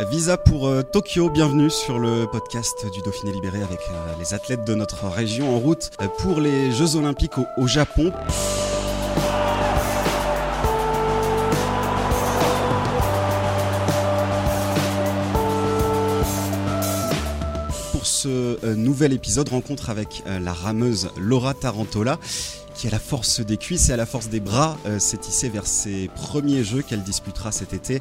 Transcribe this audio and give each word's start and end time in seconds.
Visa 0.00 0.36
pour 0.36 0.66
euh, 0.66 0.82
Tokyo, 0.82 1.30
bienvenue 1.30 1.70
sur 1.70 2.00
le 2.00 2.26
podcast 2.26 2.84
du 2.92 3.00
Dauphiné 3.02 3.32
Libéré 3.32 3.62
avec 3.62 3.78
euh, 3.78 4.12
les 4.18 4.34
athlètes 4.34 4.64
de 4.64 4.74
notre 4.74 5.06
région 5.06 5.54
en 5.54 5.60
route 5.60 5.92
euh, 6.02 6.08
pour 6.18 6.40
les 6.40 6.72
Jeux 6.72 6.96
Olympiques 6.96 7.38
au, 7.56 7.68
Japon. 7.68 8.12
Pour 17.92 18.04
ce 18.04 18.74
nouvel 18.74 19.12
épisode, 19.12 19.48
rencontre 19.48 19.90
avec 19.90 20.24
la 20.26 20.52
rameuse 20.52 21.10
Laura 21.16 21.54
Tarantola 21.54 22.18
à 22.86 22.90
la 22.90 22.98
force 22.98 23.40
des 23.40 23.56
cuisses 23.56 23.88
et 23.88 23.92
à 23.92 23.96
la 23.96 24.06
force 24.06 24.28
des 24.28 24.40
bras 24.40 24.76
euh, 24.86 24.98
s'est 24.98 25.16
tissée 25.16 25.48
vers 25.48 25.66
ses 25.66 26.08
premiers 26.14 26.64
jeux 26.64 26.82
qu'elle 26.82 27.02
disputera 27.02 27.52
cet 27.52 27.72
été 27.72 28.00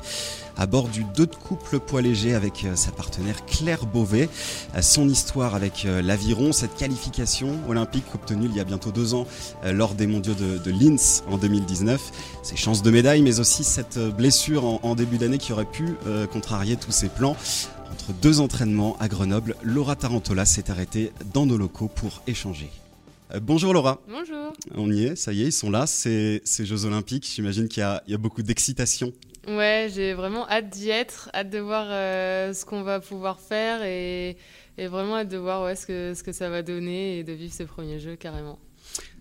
à 0.58 0.66
bord 0.66 0.88
du 0.88 1.04
2 1.04 1.26
de 1.26 1.36
couple 1.36 1.80
poids 1.80 2.02
léger 2.02 2.34
avec 2.34 2.66
euh, 2.66 2.76
sa 2.76 2.92
partenaire 2.92 3.46
Claire 3.46 3.86
Beauvais. 3.86 4.30
Euh, 4.76 4.82
son 4.82 5.08
histoire 5.08 5.56
avec 5.56 5.86
l'aviron, 5.86 6.52
cette 6.52 6.76
qualification 6.76 7.60
olympique 7.68 8.06
obtenue 8.14 8.48
il 8.50 8.56
y 8.56 8.60
a 8.60 8.64
bientôt 8.64 8.92
deux 8.92 9.14
ans 9.14 9.26
lors 9.66 9.96
des 9.96 10.08
mondiaux 10.08 10.34
de, 10.34 10.72
Linz 10.72 11.24
en 11.30 11.38
2019, 11.38 12.02
ses 12.44 12.56
chances 12.56 12.84
de 12.84 12.92
médaille 12.92 13.22
mais 13.22 13.40
aussi 13.40 13.64
cette 13.64 13.98
blessure 13.98 14.66
en, 14.86 14.96
début 14.96 15.18
d'année 15.18 15.38
qui 15.38 15.54
aurait 15.54 15.66
pu 15.66 15.96
contrarier 16.32 16.76
tous 16.76 16.92
ses 16.92 17.10
plans. 17.10 17.36
Entre 17.92 18.14
deux 18.22 18.40
entraînements 18.40 18.98
à 19.00 19.08
Grenoble, 19.08 19.56
Laura 19.64 19.96
Tarantola 19.96 20.46
s'est 20.46 20.70
arrêtée 20.70 21.12
dans 21.34 21.46
nos 21.46 21.58
locaux 21.58 21.90
pour 21.94 22.22
échanger. 22.28 22.70
Euh, 23.36 23.40
Bonjour 23.42 23.74
Laura. 23.74 24.02
Bonjour. 24.08 24.54
On 24.76 24.92
y 24.92 25.06
est, 25.06 25.16
ça 25.16 25.34
y 25.34 25.42
est, 25.44 25.48
ils 25.48 25.52
sont 25.52 25.70
là, 25.72 25.88
ces, 25.88 26.42
ces 26.46 26.66
Jeux 26.66 26.86
Olympiques. 26.86 27.30
J'imagine 27.34 27.68
qu'il 27.68 27.82
y 27.82 27.84
a, 27.84 28.04
il 28.08 28.12
y 28.12 28.16
a 28.16 28.18
beaucoup 28.18 28.44
d'excitation. 28.44 29.12
Ouais, 29.48 29.90
j'ai 29.94 30.14
vraiment 30.14 30.48
hâte 30.50 30.70
d'y 30.70 30.90
être, 30.90 31.30
hâte 31.34 31.50
de 31.50 31.60
voir 31.60 31.88
euh, 31.90 32.54
ce 32.54 32.64
qu'on 32.64 32.84
va 32.84 33.00
pouvoir 33.02 33.40
faire 33.42 33.84
et, 33.84 34.38
et 34.78 34.88
vraiment 34.88 35.18
hâte 35.18 35.28
de 35.30 35.38
voir 35.38 35.64
ouais, 35.64 35.76
ce, 35.76 35.86
que, 35.86 36.14
ce 36.16 36.24
que 36.24 36.32
ça 36.32 36.50
va 36.50 36.62
donner 36.62 37.20
et 37.20 37.24
de 37.24 37.34
vivre 37.34 37.54
ces 37.54 37.66
premiers 37.66 38.00
jeux 38.00 38.16
carrément. 38.16 38.58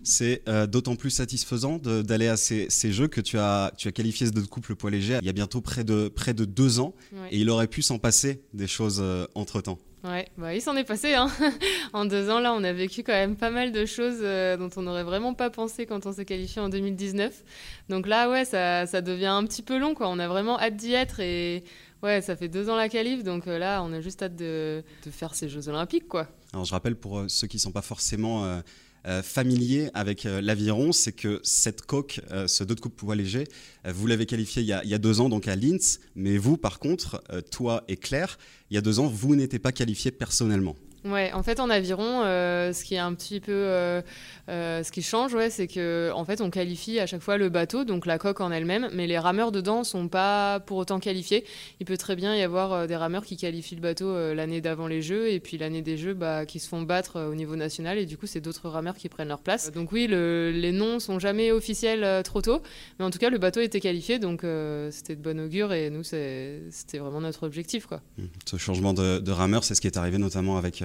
C'est 0.03 0.43
euh, 0.47 0.67
d'autant 0.67 0.95
plus 0.95 1.09
satisfaisant 1.09 1.77
d'aller 1.77 2.27
à 2.27 2.37
ces, 2.37 2.67
ces 2.69 2.91
Jeux 2.91 3.07
que 3.07 3.21
tu 3.21 3.37
as, 3.39 3.71
tu 3.77 3.87
as 3.87 3.91
qualifié 3.91 4.29
de 4.29 4.39
couple 4.41 4.75
poids 4.75 4.91
léger 4.91 5.17
il 5.21 5.25
y 5.25 5.29
a 5.29 5.33
bientôt 5.33 5.61
près 5.61 5.83
de, 5.83 6.09
près 6.09 6.33
de 6.33 6.45
deux 6.45 6.79
ans 6.79 6.93
Ouais. 7.13 7.29
et 7.31 7.39
il 7.39 7.49
aurait 7.49 7.67
pu 7.67 7.81
s'en 7.81 7.97
passer 7.97 8.43
des 8.53 8.67
choses 8.67 9.03
entre 9.35 9.61
temps. 9.61 9.79
Ouais, 10.03 10.27
bah, 10.37 10.53
il 10.53 10.61
s'en 10.61 10.75
est 10.75 10.83
passé. 10.83 11.13
Hein. 11.13 11.29
en 11.93 12.03
deux 12.03 12.29
ans, 12.29 12.39
là, 12.39 12.53
on 12.53 12.63
a 12.63 12.73
vécu 12.73 13.03
quand 13.03 13.13
même 13.13 13.37
pas 13.37 13.49
mal 13.49 13.71
de 13.71 13.85
choses 13.85 14.19
euh, 14.21 14.57
dont 14.57 14.69
on 14.75 14.81
n'aurait 14.81 15.05
vraiment 15.05 15.33
pas 15.33 15.49
pensé 15.49 15.85
quand 15.85 16.05
on 16.05 16.11
s'est 16.11 16.25
qualifié 16.25 16.61
en 16.61 16.67
2019. 16.67 17.43
Donc 17.87 18.05
là, 18.05 18.29
ouais, 18.29 18.43
ça, 18.43 18.85
ça 18.85 19.01
devient 19.01 19.27
un 19.27 19.45
petit 19.45 19.61
peu 19.61 19.77
long. 19.77 19.93
Quoi. 19.93 20.09
On 20.09 20.19
a 20.19 20.27
vraiment 20.27 20.59
hâte 20.59 20.75
d'y 20.75 20.93
être 20.93 21.21
et 21.21 21.63
ouais, 22.01 22.21
ça 22.21 22.35
fait 22.35 22.49
deux 22.49 22.69
ans 22.69 22.75
la 22.75 22.89
qualif. 22.89 23.23
Donc 23.23 23.47
euh, 23.47 23.57
là, 23.57 23.81
on 23.81 23.93
a 23.93 24.01
juste 24.01 24.21
hâte 24.21 24.35
de, 24.35 24.83
de 25.05 25.11
faire 25.11 25.35
ces 25.35 25.47
Jeux 25.47 25.69
Olympiques. 25.69 26.09
quoi. 26.09 26.27
Alors 26.51 26.65
je 26.65 26.71
rappelle 26.73 26.97
pour 26.97 27.19
euh, 27.19 27.29
ceux 27.29 27.47
qui 27.47 27.55
ne 27.57 27.61
sont 27.61 27.71
pas 27.71 27.81
forcément 27.81 28.61
euh, 29.05 29.21
familiers 29.21 29.89
avec 29.93 30.25
euh, 30.25 30.39
l'aviron, 30.41 30.93
c'est 30.93 31.11
que 31.11 31.41
cette 31.43 31.81
coque, 31.81 32.21
euh, 32.31 32.47
ce 32.47 32.63
deux 32.63 32.75
de 32.75 32.79
coupe 32.79 32.95
poids 32.95 33.15
léger, 33.15 33.45
vous 33.85 34.07
l'avez 34.07 34.25
qualifié 34.25 34.61
il 34.61 34.67
y, 34.67 34.73
a, 34.73 34.83
il 34.83 34.89
y 34.89 34.93
a 34.93 34.97
deux 34.97 35.19
ans 35.19 35.27
donc 35.27 35.47
à 35.47 35.55
Linz, 35.55 35.99
mais 36.15 36.37
vous 36.37 36.55
par 36.55 36.79
contre, 36.79 37.21
toi 37.51 37.83
et 37.89 37.97
Claire, 37.97 38.37
il 38.69 38.75
y 38.75 38.77
a 38.77 38.81
deux 38.81 38.99
ans, 38.99 39.07
vous 39.07 39.35
n'étiez 39.35 39.59
pas 39.59 39.73
qualifiés 39.73 40.11
personnellement. 40.11 40.77
Ouais, 41.05 41.31
en 41.33 41.43
fait, 41.43 41.59
en 41.59 41.69
aviron, 41.69 42.21
euh, 42.23 42.71
ce 42.71 42.83
qui 42.85 42.95
est 42.95 42.99
un 42.99 43.13
petit 43.13 43.41
peu, 43.41 43.51
euh, 43.51 44.01
euh, 44.49 44.83
ce 44.83 44.91
qui 44.91 45.01
change, 45.01 45.33
ouais, 45.33 45.49
c'est 45.49 45.67
que 45.67 46.11
en 46.15 46.23
fait, 46.23 46.39
on 46.39 46.49
qualifie 46.49 46.99
à 46.99 47.05
chaque 47.07 47.21
fois 47.21 47.37
le 47.37 47.49
bateau, 47.49 47.83
donc 47.83 48.05
la 48.05 48.17
coque 48.17 48.39
en 48.39 48.51
elle-même, 48.51 48.89
mais 48.93 49.05
les 49.05 49.19
rameurs 49.19 49.51
dedans 49.51 49.83
sont 49.83 50.07
pas 50.07 50.61
pour 50.61 50.77
autant 50.77 50.99
qualifiés. 50.99 51.43
Il 51.81 51.85
peut 51.85 51.97
très 51.97 52.15
bien 52.15 52.35
y 52.35 52.41
avoir 52.41 52.87
des 52.87 52.95
rameurs 52.95 53.25
qui 53.25 53.35
qualifient 53.35 53.75
le 53.75 53.81
bateau 53.81 54.33
l'année 54.33 54.61
d'avant 54.61 54.87
les 54.87 55.01
Jeux, 55.01 55.29
et 55.29 55.39
puis 55.41 55.57
l'année 55.57 55.81
des 55.81 55.97
Jeux, 55.97 56.13
bah, 56.13 56.45
qui 56.45 56.59
se 56.59 56.69
font 56.69 56.83
battre 56.83 57.19
au 57.21 57.35
niveau 57.35 57.55
national, 57.57 57.97
et 57.97 58.05
du 58.05 58.17
coup, 58.17 58.25
c'est 58.27 58.39
d'autres 58.41 58.69
rameurs 58.69 58.95
qui 58.95 59.09
prennent 59.09 59.27
leur 59.27 59.39
place. 59.41 59.71
Donc 59.73 59.91
oui, 59.91 60.07
le- 60.07 60.51
les 60.51 60.71
noms 60.71 60.99
sont 60.99 61.19
jamais 61.19 61.51
officiels 61.51 62.23
trop 62.23 62.41
tôt, 62.41 62.61
mais 62.97 63.03
en 63.05 63.09
tout 63.09 63.19
cas, 63.19 63.29
le 63.29 63.39
bateau 63.39 63.59
était 63.59 63.81
qualifié, 63.81 64.19
donc 64.19 64.45
c'était 64.91 65.15
de 65.17 65.21
bon 65.21 65.39
augure, 65.41 65.73
et 65.73 65.89
nous, 65.89 66.03
c'était 66.03 66.97
vraiment 66.97 67.19
notre 67.21 67.43
objectif, 67.45 67.87
quoi. 67.87 68.01
Mhm. 68.17 68.27
Ce 68.45 68.57
changement 68.57 68.93
de, 68.93 69.19
de 69.19 69.31
rameur, 69.31 69.63
c'est 69.65 69.75
ce 69.75 69.81
qui 69.81 69.87
est 69.87 69.97
arrivé 69.97 70.17
notamment 70.17 70.57
avec, 70.57 70.81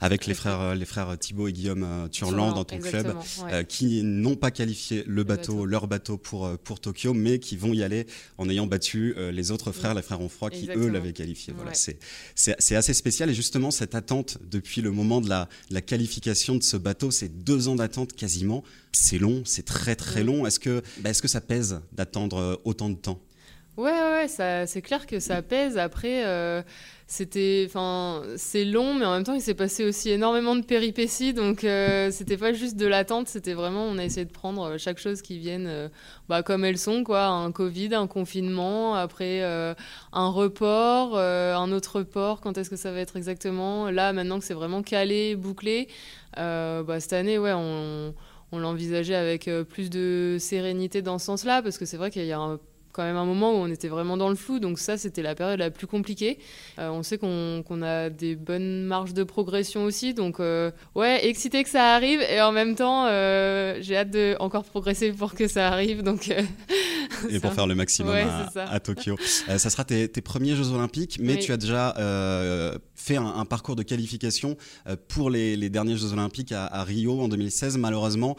avec 0.00 0.26
les, 0.26 0.34
frères, 0.34 0.60
euh, 0.60 0.74
les 0.74 0.84
frères 0.84 1.16
Thibaut 1.18 1.48
et 1.48 1.52
Guillaume 1.52 1.84
euh, 1.84 2.08
Turland 2.08 2.54
dans 2.54 2.64
ton 2.64 2.78
club. 2.78 3.06
Ouais. 3.42 3.52
euh, 3.52 3.62
qui 3.62 4.02
n'ont 4.02 4.36
pas 4.36 4.50
qualifié 4.50 5.04
le 5.06 5.24
bateau, 5.24 5.52
bateau. 5.54 5.66
leur 5.66 5.86
bateau 5.88 6.18
pour, 6.18 6.46
euh, 6.46 6.56
pour 6.62 6.80
Tokyo, 6.80 7.14
mais 7.14 7.38
qui 7.38 7.56
vont 7.56 7.72
y 7.72 7.82
aller 7.82 8.06
en 8.38 8.48
ayant 8.48 8.66
battu 8.66 9.14
euh, 9.16 9.30
les 9.30 9.50
autres 9.50 9.72
frères, 9.72 9.94
les 9.94 10.02
frères 10.02 10.20
Onfroy, 10.20 10.50
qui 10.50 10.68
eux 10.74 10.88
l'avaient 10.88 11.12
qualifié. 11.12 11.52
Voilà, 11.54 11.70
Ouais. 11.72 11.96
c'est, 12.34 12.74
assez 12.76 12.94
spécial 12.94 13.30
et 13.30 13.34
justement 13.34 13.70
cette 13.70 13.94
attente 13.94 14.38
depuis 14.50 14.80
le 14.80 14.90
moment 14.90 15.20
de 15.20 15.28
la, 15.28 15.48
la 15.70 15.80
qualification 15.80 16.54
de 16.56 16.62
ce 16.62 16.76
bateau, 16.76 17.10
c'est 17.10 17.28
deux 17.44 17.68
ans 17.68 17.76
d'attente 17.76 18.12
quasiment. 18.14 18.62
C'est 18.92 19.18
long, 19.18 19.42
c'est 19.44 19.64
très 19.64 19.96
très 19.96 20.24
long. 20.24 20.46
Est-ce 20.46 20.58
que, 20.58 20.82
bah, 21.00 21.10
est-ce 21.10 21.22
que 21.22 21.28
ça 21.28 21.40
pèse 21.40 21.80
d'attendre 21.92 22.38
euh, 22.38 22.56
autant 22.64 22.88
de 22.90 22.96
temps? 22.96 23.20
Ouais, 23.78 23.92
ouais, 23.92 24.26
ça, 24.26 24.66
c'est 24.66 24.82
clair 24.82 25.06
que 25.06 25.20
ça 25.20 25.40
pèse. 25.40 25.78
Après, 25.78 26.26
euh, 26.26 26.62
c'était, 27.06 27.64
enfin, 27.68 28.24
c'est 28.36 28.64
long, 28.64 28.92
mais 28.92 29.04
en 29.06 29.12
même 29.12 29.22
temps, 29.22 29.34
il 29.34 29.40
s'est 29.40 29.54
passé 29.54 29.84
aussi 29.84 30.10
énormément 30.10 30.56
de 30.56 30.62
péripéties, 30.62 31.32
donc 31.32 31.62
euh, 31.62 32.10
c'était 32.10 32.36
pas 32.36 32.52
juste 32.52 32.74
de 32.76 32.86
l'attente, 32.86 33.28
c'était 33.28 33.54
vraiment, 33.54 33.84
on 33.84 33.96
a 33.98 34.04
essayé 34.04 34.26
de 34.26 34.32
prendre 34.32 34.62
euh, 34.64 34.78
chaque 34.78 34.98
chose 34.98 35.22
qui 35.22 35.38
vienne, 35.38 35.66
euh, 35.68 35.88
bah, 36.28 36.42
comme 36.42 36.64
elles 36.64 36.76
sont, 36.76 37.04
quoi, 37.04 37.26
un 37.28 37.52
Covid, 37.52 37.94
un 37.94 38.08
confinement, 38.08 38.94
après 38.96 39.42
un 39.44 40.28
report, 40.28 41.16
un 41.16 41.70
autre 41.70 41.98
report. 42.00 42.40
Quand 42.40 42.58
est-ce 42.58 42.70
que 42.70 42.76
ça 42.76 42.90
va 42.90 42.98
être 42.98 43.16
exactement 43.16 43.92
Là, 43.92 44.12
maintenant 44.12 44.40
que 44.40 44.44
c'est 44.44 44.54
vraiment 44.54 44.82
calé, 44.82 45.36
bouclé, 45.36 45.86
bah, 46.36 46.98
cette 46.98 47.12
année, 47.12 47.38
ouais, 47.38 47.52
on, 47.54 48.12
on 48.50 48.58
l'envisageait 48.58 49.14
avec 49.14 49.48
plus 49.68 49.88
de 49.88 50.36
sérénité 50.40 51.00
dans 51.00 51.20
ce 51.20 51.26
sens-là, 51.26 51.62
parce 51.62 51.78
que 51.78 51.86
c'est 51.86 51.96
vrai 51.96 52.10
qu'il 52.10 52.26
y 52.26 52.32
a 52.32 52.40
un 52.40 52.58
quand 52.98 53.04
même 53.04 53.16
un 53.16 53.24
moment 53.24 53.52
où 53.52 53.58
on 53.58 53.68
était 53.68 53.86
vraiment 53.86 54.16
dans 54.16 54.28
le 54.28 54.34
flou, 54.34 54.58
donc 54.58 54.80
ça 54.80 54.98
c'était 54.98 55.22
la 55.22 55.36
période 55.36 55.60
la 55.60 55.70
plus 55.70 55.86
compliquée. 55.86 56.40
Euh, 56.80 56.88
on 56.88 57.04
sait 57.04 57.16
qu'on 57.16 57.82
a 57.82 58.10
des 58.10 58.34
bonnes 58.34 58.82
marges 58.82 59.14
de 59.14 59.22
progression 59.22 59.84
aussi, 59.84 60.14
donc 60.14 60.40
euh, 60.40 60.72
ouais, 60.96 61.24
excité 61.24 61.62
que 61.62 61.70
ça 61.70 61.94
arrive 61.94 62.20
et 62.20 62.40
en 62.40 62.50
même 62.50 62.74
temps 62.74 63.06
euh, 63.06 63.78
j'ai 63.80 63.96
hâte 63.96 64.10
de 64.10 64.34
encore 64.40 64.64
progresser 64.64 65.12
pour 65.12 65.34
que 65.34 65.46
ça 65.46 65.68
arrive, 65.68 66.02
donc 66.02 66.28
et 67.30 67.38
pour 67.38 67.52
faire 67.52 67.68
le 67.68 67.76
maximum 67.76 68.14
Ouais, 68.14 68.26
à, 68.56 68.80
Tokyo. 68.80 69.16
Ça 69.20 69.70
sera 69.70 69.84
tes, 69.84 70.08
tes 70.08 70.20
premiers 70.20 70.56
Jeux 70.56 70.72
Olympiques, 70.72 71.18
mais 71.20 71.34
Oui. 71.34 71.38
tu 71.38 71.52
as 71.52 71.56
déjà 71.56 71.94
fait 72.96 73.16
un, 73.16 73.26
un 73.26 73.44
parcours 73.44 73.76
de 73.76 73.84
qualification 73.84 74.56
pour 75.06 75.30
les, 75.30 75.56
les 75.56 75.70
derniers 75.70 75.96
Jeux 75.96 76.12
Olympiques 76.12 76.50
à, 76.50 76.66
à 76.66 76.82
Rio 76.82 77.20
en 77.20 77.28
2016. 77.28 77.76
Malheureusement, 77.78 78.36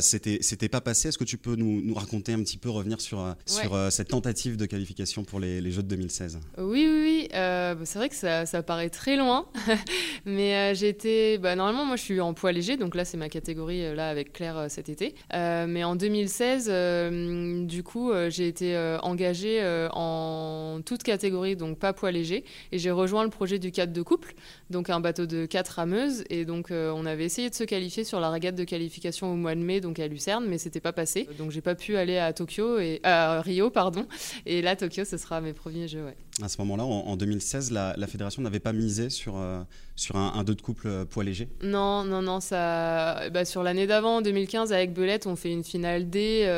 c'était 0.00 0.38
c'était 0.42 0.68
pas 0.68 0.80
passé. 0.80 1.08
Est-ce 1.08 1.18
que 1.18 1.24
tu 1.24 1.38
peux 1.38 1.56
nous, 1.56 1.80
nous 1.82 1.94
raconter 1.94 2.32
un 2.32 2.42
petit 2.42 2.58
peu, 2.58 2.70
revenir 2.70 3.00
sur, 3.00 3.20
euh, 3.20 3.32
sur 3.46 3.74
cette 3.94 4.08
tentative 4.08 4.56
de 4.56 4.66
qualification 4.66 5.24
pour 5.24 5.40
les, 5.40 5.70
Jeux 5.70 5.82
de 5.82 5.88
2016 5.88 6.40
Oui, 6.58 6.86
oui, 6.86 7.00
oui. 7.02 7.28
Euh, 7.34 7.74
bah, 7.74 7.82
c'est 7.84 7.98
vrai 7.98 8.08
que 8.08 8.14
ça, 8.14 8.62
paraît 8.62 8.90
très 8.90 9.16
loin, 9.16 9.46
mais 10.26 10.72
euh, 10.72 10.74
été. 10.84 11.38
Bah, 11.38 11.56
normalement, 11.56 11.84
moi, 11.84 11.96
je 11.96 12.02
suis 12.02 12.20
en 12.20 12.34
poids 12.34 12.52
léger, 12.52 12.76
donc 12.76 12.94
là, 12.94 13.04
c'est 13.04 13.16
ma 13.16 13.28
catégorie 13.28 13.84
euh, 13.84 13.94
là 13.94 14.08
avec 14.08 14.32
Claire 14.32 14.58
euh, 14.58 14.66
cet 14.68 14.88
été. 14.88 15.14
Mais 15.32 15.84
en 15.84 15.96
2016, 15.96 16.68
euh, 16.68 17.64
du 17.64 17.82
coup, 17.82 18.12
j'ai 18.28 18.48
été 18.48 18.76
engagée 19.02 19.60
en 19.92 20.80
toute 20.84 21.02
catégorie, 21.02 21.56
donc 21.56 21.78
pas 21.78 21.92
poids 21.92 22.10
léger, 22.10 22.44
et 22.72 22.78
j'ai 22.78 22.90
rejoint 22.90 23.24
le 23.24 23.30
projet 23.30 23.58
du 23.58 23.70
4 23.70 23.92
de 23.92 24.02
couple, 24.02 24.34
donc 24.70 24.90
un 24.90 25.00
bateau 25.00 25.26
de 25.26 25.46
4 25.46 25.68
rameuses, 25.68 26.24
et 26.30 26.44
donc 26.44 26.68
on 26.70 27.06
avait 27.06 27.24
essayé 27.24 27.50
de 27.50 27.54
se 27.54 27.64
qualifier 27.64 28.04
sur 28.04 28.20
la 28.20 28.30
régate 28.30 28.54
de 28.54 28.64
qualification 28.64 29.32
au 29.32 29.36
mois 29.36 29.54
de 29.54 29.60
mai, 29.60 29.80
donc 29.80 29.98
à 29.98 30.06
Lucerne, 30.06 30.46
mais 30.48 30.58
c'était 30.58 30.80
pas 30.80 30.92
passé, 30.92 31.28
donc 31.38 31.50
j'ai 31.50 31.60
pas 31.60 31.74
pu 31.74 31.96
aller 31.96 32.18
à 32.18 32.32
Tokyo 32.32 32.78
et 32.78 33.00
à 33.02 33.40
Rio, 33.40 33.70
pardon. 33.74 34.06
Et 34.46 34.62
là, 34.62 34.76
Tokyo, 34.76 35.04
ce 35.04 35.18
sera 35.18 35.40
mes 35.40 35.52
premiers 35.52 35.88
jeux, 35.88 36.04
ouais. 36.04 36.16
À 36.42 36.48
ce 36.48 36.58
moment-là, 36.62 36.84
en, 36.84 37.16
2016, 37.16 37.70
la, 37.70 37.94
fédération 38.06 38.42
n'avait 38.42 38.60
pas 38.60 38.72
misé 38.72 39.10
sur, 39.10 39.36
euh, 39.36 39.60
sur 39.96 40.16
un, 40.16 40.32
un 40.34 40.44
deux 40.44 40.54
de 40.54 40.62
couple 40.62 40.86
euh, 40.86 41.04
poids 41.04 41.24
léger? 41.24 41.48
Non, 41.62 42.04
non, 42.04 42.22
non. 42.22 42.40
Ça... 42.40 43.28
Bah, 43.30 43.44
sur 43.44 43.62
l'année 43.62 43.86
d'avant, 43.86 44.16
en 44.16 44.22
2015, 44.22 44.72
avec 44.72 44.94
Belette, 44.94 45.26
on 45.26 45.36
fait 45.36 45.52
une 45.52 45.64
finale 45.64 46.08
D 46.08 46.48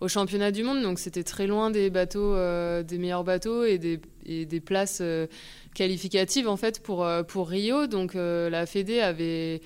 au 0.00 0.08
championnat 0.08 0.50
du 0.50 0.62
monde. 0.62 0.82
Donc 0.82 0.98
c'était 0.98 1.24
très 1.24 1.46
loin 1.46 1.70
des 1.70 1.88
bateaux, 1.88 2.34
des 2.82 2.98
meilleurs 2.98 3.24
bateaux 3.24 3.64
et 3.64 3.78
des, 3.78 4.00
et 4.26 4.44
des 4.44 4.60
places 4.60 5.02
qualificatives 5.74 6.48
en 6.48 6.56
fait 6.56 6.82
pour, 6.82 7.06
pour 7.28 7.48
Rio. 7.48 7.86
Donc 7.86 8.14
la 8.14 8.66
Fédé 8.66 9.00
avait 9.00 9.60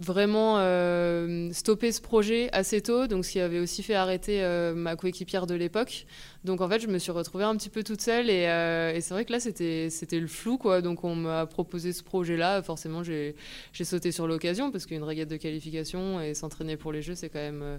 vraiment 0.00 0.56
euh, 0.58 1.52
stoppé 1.52 1.92
ce 1.92 2.00
projet 2.00 2.48
assez 2.52 2.80
tôt, 2.80 3.06
donc 3.06 3.24
ce 3.24 3.32
qui 3.32 3.40
avait 3.40 3.60
aussi 3.60 3.82
fait 3.82 3.94
arrêter 3.94 4.42
euh, 4.42 4.74
ma 4.74 4.96
coéquipière 4.96 5.46
de 5.46 5.54
l'époque. 5.54 6.06
Donc 6.44 6.60
en 6.60 6.68
fait, 6.68 6.80
je 6.80 6.88
me 6.88 6.98
suis 6.98 7.12
retrouvée 7.12 7.44
un 7.44 7.56
petit 7.56 7.68
peu 7.68 7.84
toute 7.84 8.00
seule 8.00 8.28
et, 8.28 8.46
euh, 8.46 9.00
c'est 9.00 9.14
vrai 9.14 9.24
que 9.24 9.32
là, 9.32 9.40
c'était 9.40 9.90
le 10.12 10.26
flou, 10.26 10.58
quoi. 10.58 10.82
Donc 10.82 11.04
on 11.04 11.14
m'a 11.14 11.46
proposé 11.46 11.92
ce 11.92 12.02
projet-là. 12.02 12.62
Forcément, 12.62 13.02
j'ai 13.02 13.34
sauté 13.82 14.10
sur 14.10 14.26
l'occasion 14.26 14.70
parce 14.70 14.86
qu'une 14.86 15.04
régate 15.04 15.28
de 15.28 15.36
qualification 15.36 16.20
et 16.20 16.34
s'entraîner 16.34 16.76
pour 16.76 16.92
les 16.92 17.02
Jeux, 17.02 17.14
c'est 17.14 17.28
quand 17.28 17.38
même 17.38 17.78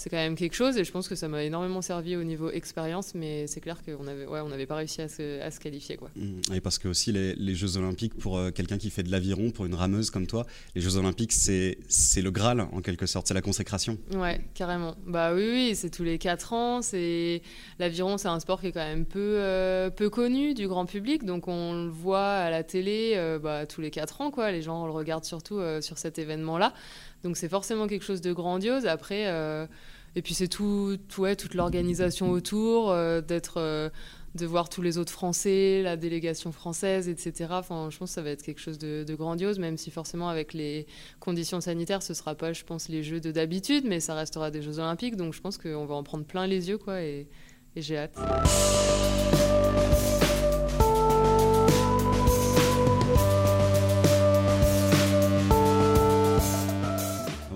c'est 0.00 0.08
quand 0.08 0.16
même 0.16 0.34
quelque 0.34 0.54
chose 0.54 0.78
et 0.78 0.84
je 0.84 0.92
pense 0.92 1.08
que 1.08 1.14
ça 1.14 1.28
m'a 1.28 1.44
énormément 1.44 1.82
servi 1.82 2.16
au 2.16 2.24
niveau 2.24 2.50
expérience, 2.50 3.14
mais 3.14 3.46
c'est 3.46 3.60
clair 3.60 3.76
qu'on 3.84 4.02
n'avait 4.04 4.24
ouais, 4.24 4.40
on 4.40 4.66
pas 4.66 4.76
réussi 4.76 5.02
à 5.02 5.08
se, 5.10 5.42
à 5.42 5.50
se, 5.50 5.60
qualifier. 5.60 5.98
Quoi. 5.98 6.08
Mmh. 6.16 6.54
Et 6.54 6.62
parce 6.62 6.78
que 6.78 6.88
aussi 6.88 7.12
les, 7.12 7.34
les 7.34 7.54
Jeux 7.54 7.76
Olympiques, 7.76 8.14
pour 8.14 8.38
euh, 8.38 8.50
quelqu'un 8.50 8.78
qui 8.78 8.88
fait 8.88 9.02
de 9.02 9.10
l'aviron, 9.10 9.50
pour 9.50 9.66
une 9.66 9.74
rameuse 9.74 10.08
comme 10.08 10.26
toi, 10.26 10.46
les 10.74 10.80
Jeux 10.80 10.96
Olympiques, 10.96 11.34
c'est, 11.34 11.76
le 12.16 12.30
Graal 12.30 12.62
en 12.62 12.80
quelque 12.80 13.04
sorte, 13.04 13.26
c'est 13.28 13.34
la 13.34 13.42
consécration. 13.42 13.98
Ouais, 14.14 14.40
carrément. 14.54 14.96
Bah 15.06 15.34
oui, 15.34 15.46
oui, 15.50 15.74
c'est 15.74 15.90
tous 15.90 16.04
les 16.04 16.16
4 16.16 16.54
ans. 16.54 16.80
L'aviron, 17.78 18.16
c'est 18.16 18.28
un 18.28 18.40
sport 18.40 18.62
qui 18.62 18.68
est 18.68 18.72
quand 18.72 18.80
même 18.80 19.04
peu, 19.04 19.34
euh, 19.36 19.90
peu 19.90 20.08
connu 20.08 20.54
du 20.54 20.66
grand 20.66 20.86
public, 20.86 21.26
donc 21.26 21.46
on 21.46 21.74
le 21.74 21.90
voit 21.90 22.26
à 22.26 22.48
la 22.48 22.62
télé 22.62 23.12
euh, 23.16 23.38
bah, 23.38 23.66
tous 23.66 23.82
les 23.82 23.90
4 23.90 24.22
ans. 24.22 24.30
Quoi. 24.30 24.50
Les 24.50 24.62
gens 24.62 24.86
le 24.86 24.92
regardent 24.92 25.26
surtout 25.26 25.60
sur 25.82 25.98
cet 25.98 26.18
événement-là. 26.18 26.72
Donc 27.22 27.36
c'est 27.36 27.50
forcément 27.50 27.86
quelque 27.86 28.04
chose 28.04 28.22
de 28.22 28.32
grandiose. 28.32 28.86
Après, 28.86 29.26
et 30.16 30.22
puis 30.22 30.34
c'est 30.34 30.48
tout, 30.48 30.98
ouais, 31.18 31.36
toute 31.36 31.54
l'organisation 31.54 32.30
autour, 32.30 32.90
euh, 32.90 33.20
d'être, 33.20 33.58
euh, 33.58 33.88
de 34.34 34.46
voir 34.46 34.68
tous 34.68 34.82
les 34.82 34.98
autres 34.98 35.12
Français, 35.12 35.82
la 35.82 35.96
délégation 35.96 36.52
française, 36.52 37.08
etc. 37.08 37.48
Enfin, 37.50 37.88
je 37.90 37.98
pense 37.98 38.10
que 38.10 38.14
ça 38.14 38.22
va 38.22 38.30
être 38.30 38.42
quelque 38.42 38.60
chose 38.60 38.78
de, 38.78 39.14
grandiose, 39.14 39.58
même 39.58 39.76
si 39.76 39.90
forcément 39.90 40.28
avec 40.28 40.52
les 40.54 40.86
conditions 41.20 41.60
sanitaires, 41.60 42.02
ce 42.02 42.14
sera 42.14 42.34
pas, 42.34 42.52
je 42.52 42.64
pense, 42.64 42.88
les 42.88 43.02
Jeux 43.02 43.20
de 43.20 43.30
d'habitude, 43.30 43.84
mais 43.86 44.00
ça 44.00 44.14
restera 44.14 44.50
des 44.50 44.62
Jeux 44.62 44.78
Olympiques. 44.78 45.16
Donc 45.16 45.34
je 45.34 45.40
pense 45.40 45.58
qu'on 45.58 45.86
va 45.86 45.94
en 45.94 46.02
prendre 46.02 46.24
plein 46.24 46.46
les 46.46 46.68
yeux, 46.68 46.78
quoi, 46.78 47.02
et 47.02 47.28
j'ai 47.76 47.96
hâte. 47.98 48.18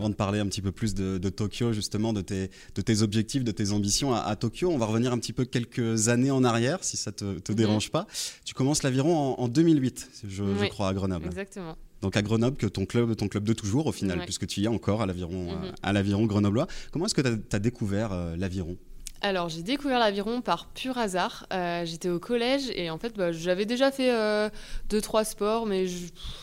De 0.08 0.14
parler 0.14 0.38
un 0.38 0.46
petit 0.46 0.62
peu 0.62 0.72
plus 0.72 0.94
de, 0.94 1.28
Tokyo, 1.28 1.72
justement, 1.72 2.12
de 2.12 2.20
tes, 2.20 2.50
de 2.74 2.82
tes 2.82 3.02
objectifs, 3.02 3.44
de 3.44 3.52
tes 3.52 3.72
ambitions 3.72 4.14
à, 4.14 4.36
Tokyo, 4.36 4.70
on 4.70 4.78
va 4.78 4.86
revenir 4.86 5.12
un 5.12 5.18
petit 5.18 5.32
peu 5.32 5.44
quelques 5.44 6.08
années 6.08 6.30
en 6.30 6.44
arrière, 6.44 6.82
si 6.82 6.96
ça 6.96 7.12
te, 7.12 7.38
te 7.38 7.52
mhm. 7.52 7.56
dérange 7.56 7.90
pas. 7.90 8.06
Tu 8.44 8.54
commences 8.54 8.82
l'aviron 8.82 9.38
en, 9.38 9.48
2008, 9.48 10.24
je, 10.28 10.68
crois, 10.68 10.88
à 10.88 10.94
Grenoble. 10.94 11.26
Exactement. 11.26 11.76
Donc 12.02 12.16
à 12.16 12.22
Grenoble, 12.22 12.56
que 12.56 12.66
ton 12.66 12.84
club, 12.84 13.16
ton 13.16 13.28
club 13.28 13.44
de 13.44 13.54
toujours 13.54 13.86
au 13.86 13.92
final, 13.92 14.20
puisque 14.24 14.46
tu 14.46 14.60
y 14.60 14.64
es 14.64 14.68
encore 14.68 15.00
à 15.00 15.06
l'aviron, 15.06 15.52
mhm. 15.52 15.72
à 15.82 15.92
l'aviron 15.92 16.26
grenoblois. 16.26 16.66
Comment 16.92 17.06
est-ce 17.06 17.14
que 17.14 17.22
tu 17.22 17.56
as, 17.56 17.58
découvert 17.58 18.12
euh, 18.12 18.36
l'aviron? 18.36 18.76
Alors, 19.24 19.48
j'ai 19.48 19.62
découvert 19.62 19.98
l'aviron 19.98 20.42
par 20.42 20.66
pur 20.66 20.98
hasard. 20.98 21.46
Euh, 21.50 21.86
j'étais 21.86 22.10
au 22.10 22.18
collège 22.18 22.70
et 22.74 22.90
en 22.90 22.98
fait, 22.98 23.16
bah, 23.16 23.32
j'avais 23.32 23.64
déjà 23.64 23.90
fait 23.90 24.12
euh, 24.12 24.50
deux, 24.90 25.00
trois 25.00 25.24
sports, 25.24 25.64
mais 25.64 25.86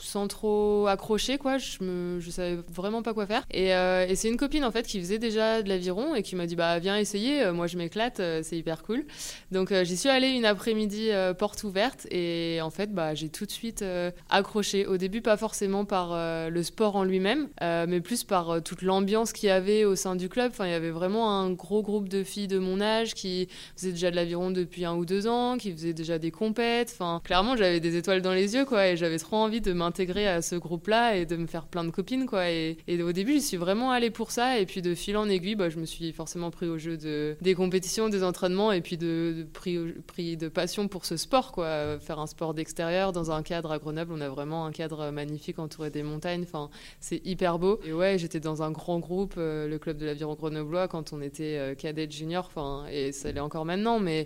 sans 0.01 0.27
trop 0.27 0.87
accrocher, 0.87 1.37
quoi. 1.37 1.59
Je, 1.59 1.83
me, 1.83 2.19
savais 2.21 2.57
vraiment 2.73 3.03
pas 3.03 3.13
quoi 3.13 3.27
faire. 3.27 3.45
Et, 3.51 3.75
euh, 3.75 4.07
et 4.07 4.15
c'est 4.15 4.29
une 4.29 4.35
copine, 4.35 4.65
en 4.65 4.71
fait, 4.71 4.87
qui 4.87 4.99
faisait 4.99 5.19
déjà 5.19 5.61
de 5.61 5.69
l'aviron 5.69 6.15
et 6.15 6.23
qui 6.23 6.35
m'a 6.35 6.47
dit, 6.47 6.55
bah, 6.55 6.79
viens 6.79 6.97
essayer. 6.97 7.43
Euh, 7.43 7.53
moi, 7.53 7.67
je 7.67 7.77
m'éclate, 7.77 8.19
c'est 8.41 8.57
hyper 8.57 8.81
cool. 8.81 9.05
Donc, 9.51 9.71
j'y 9.83 9.95
suis 9.95 10.09
allée 10.09 10.29
une 10.29 10.45
après-midi 10.45 11.11
porte 11.37 11.63
ouverte 11.63 12.07
et 12.09 12.61
en 12.63 12.71
fait, 12.71 12.91
bah, 12.91 13.13
j'ai 13.13 13.29
tout 13.29 13.45
de 13.45 13.51
suite 13.51 13.85
accroché. 14.31 14.87
Au 14.87 14.97
début, 14.97 15.21
pas 15.21 15.37
forcément 15.37 15.85
par 15.85 16.15
le 16.49 16.63
sport 16.63 16.95
en 16.95 17.03
lui-même, 17.03 17.49
mais 17.61 18.01
plus 18.01 18.23
par 18.23 18.63
toute 18.63 18.81
l'ambiance 18.81 19.33
qu'il 19.33 19.49
y 19.49 19.51
avait 19.51 19.85
au 19.85 19.95
sein 19.95 20.15
du 20.15 20.29
club. 20.29 20.49
Enfin, 20.51 20.65
il 20.65 20.71
y 20.71 20.73
avait 20.73 20.89
vraiment 20.89 21.39
un 21.39 21.51
gros 21.51 21.83
groupe 21.83 22.09
de 22.09 22.23
filles 22.23 22.47
de 22.47 22.57
mon 22.57 22.70
âge 22.79 23.13
qui 23.13 23.47
faisaient 23.75 23.91
déjà 23.91 24.11
de 24.11 24.15
l'aviron 24.15 24.51
depuis 24.51 24.85
un 24.85 24.95
ou 24.95 25.05
deux 25.05 25.27
ans, 25.27 25.57
qui 25.57 25.71
faisaient 25.71 25.93
déjà 25.93 26.19
des 26.19 26.31
compètes. 26.31 26.91
Enfin, 26.93 27.21
clairement, 27.23 27.55
j'avais 27.57 27.79
des 27.79 27.97
étoiles 27.97 28.21
dans 28.21 28.33
les 28.33 28.55
yeux, 28.55 28.65
quoi, 28.65 28.87
et 28.87 28.97
j'avais 28.97 29.17
trop 29.17 29.37
envie 29.37 29.61
de 29.61 29.73
m'intégrer 29.73 30.27
à 30.27 30.41
ce 30.41 30.55
groupe-là 30.55 31.17
et 31.17 31.25
de 31.25 31.35
me 31.35 31.47
faire 31.47 31.65
plein 31.65 31.83
de 31.83 31.89
copines, 31.89 32.25
quoi. 32.25 32.49
Et, 32.49 32.77
au 33.01 33.11
début, 33.11 33.35
je 33.35 33.39
suis 33.39 33.57
vraiment 33.57 33.91
allée 33.91 34.11
pour 34.11 34.31
ça. 34.31 34.59
Et 34.59 34.65
puis 34.65 34.81
de 34.81 34.93
fil 34.95 35.17
en 35.17 35.27
aiguille, 35.27 35.55
bah, 35.55 35.69
je 35.69 35.79
me 35.79 35.85
suis 35.85 36.11
forcément 36.11 36.51
pris 36.51 36.67
au 36.67 36.77
jeu 36.77 36.97
de, 36.97 37.35
des 37.41 37.55
compétitions, 37.55 38.09
des 38.09 38.23
entraînements 38.23 38.71
et 38.71 38.81
puis 38.81 38.97
de, 38.97 39.45
pris, 39.53 39.77
pris 40.05 40.37
de 40.37 40.47
passion 40.47 40.87
pour 40.87 41.05
ce 41.05 41.17
sport, 41.17 41.51
quoi. 41.51 41.99
Faire 41.99 42.19
un 42.19 42.27
sport 42.27 42.53
d'extérieur 42.53 43.11
dans 43.11 43.31
un 43.31 43.41
cadre 43.43 43.71
à 43.71 43.79
Grenoble, 43.79 44.13
on 44.13 44.21
a 44.21 44.29
vraiment 44.29 44.65
un 44.65 44.71
cadre 44.71 45.11
magnifique 45.11 45.59
entouré 45.59 45.89
des 45.89 46.03
montagnes. 46.03 46.43
Enfin, 46.43 46.69
c'est 46.99 47.25
hyper 47.25 47.59
beau. 47.59 47.79
Et 47.85 47.93
ouais, 47.93 48.17
j'étais 48.17 48.39
dans 48.39 48.63
un 48.63 48.71
grand 48.71 48.99
groupe, 48.99 49.35
euh, 49.37 49.67
le 49.67 49.79
club 49.79 49.97
de 49.97 50.05
l'aviron 50.05 50.35
grenoblois, 50.35 50.87
quand 50.87 51.13
on 51.13 51.21
était 51.21 51.57
euh, 51.57 51.75
cadet 51.75 52.09
junior. 52.09 52.49
Et 52.91 53.11
ça 53.11 53.31
l'est 53.31 53.39
encore 53.39 53.65
maintenant, 53.65 53.99
mais, 53.99 54.25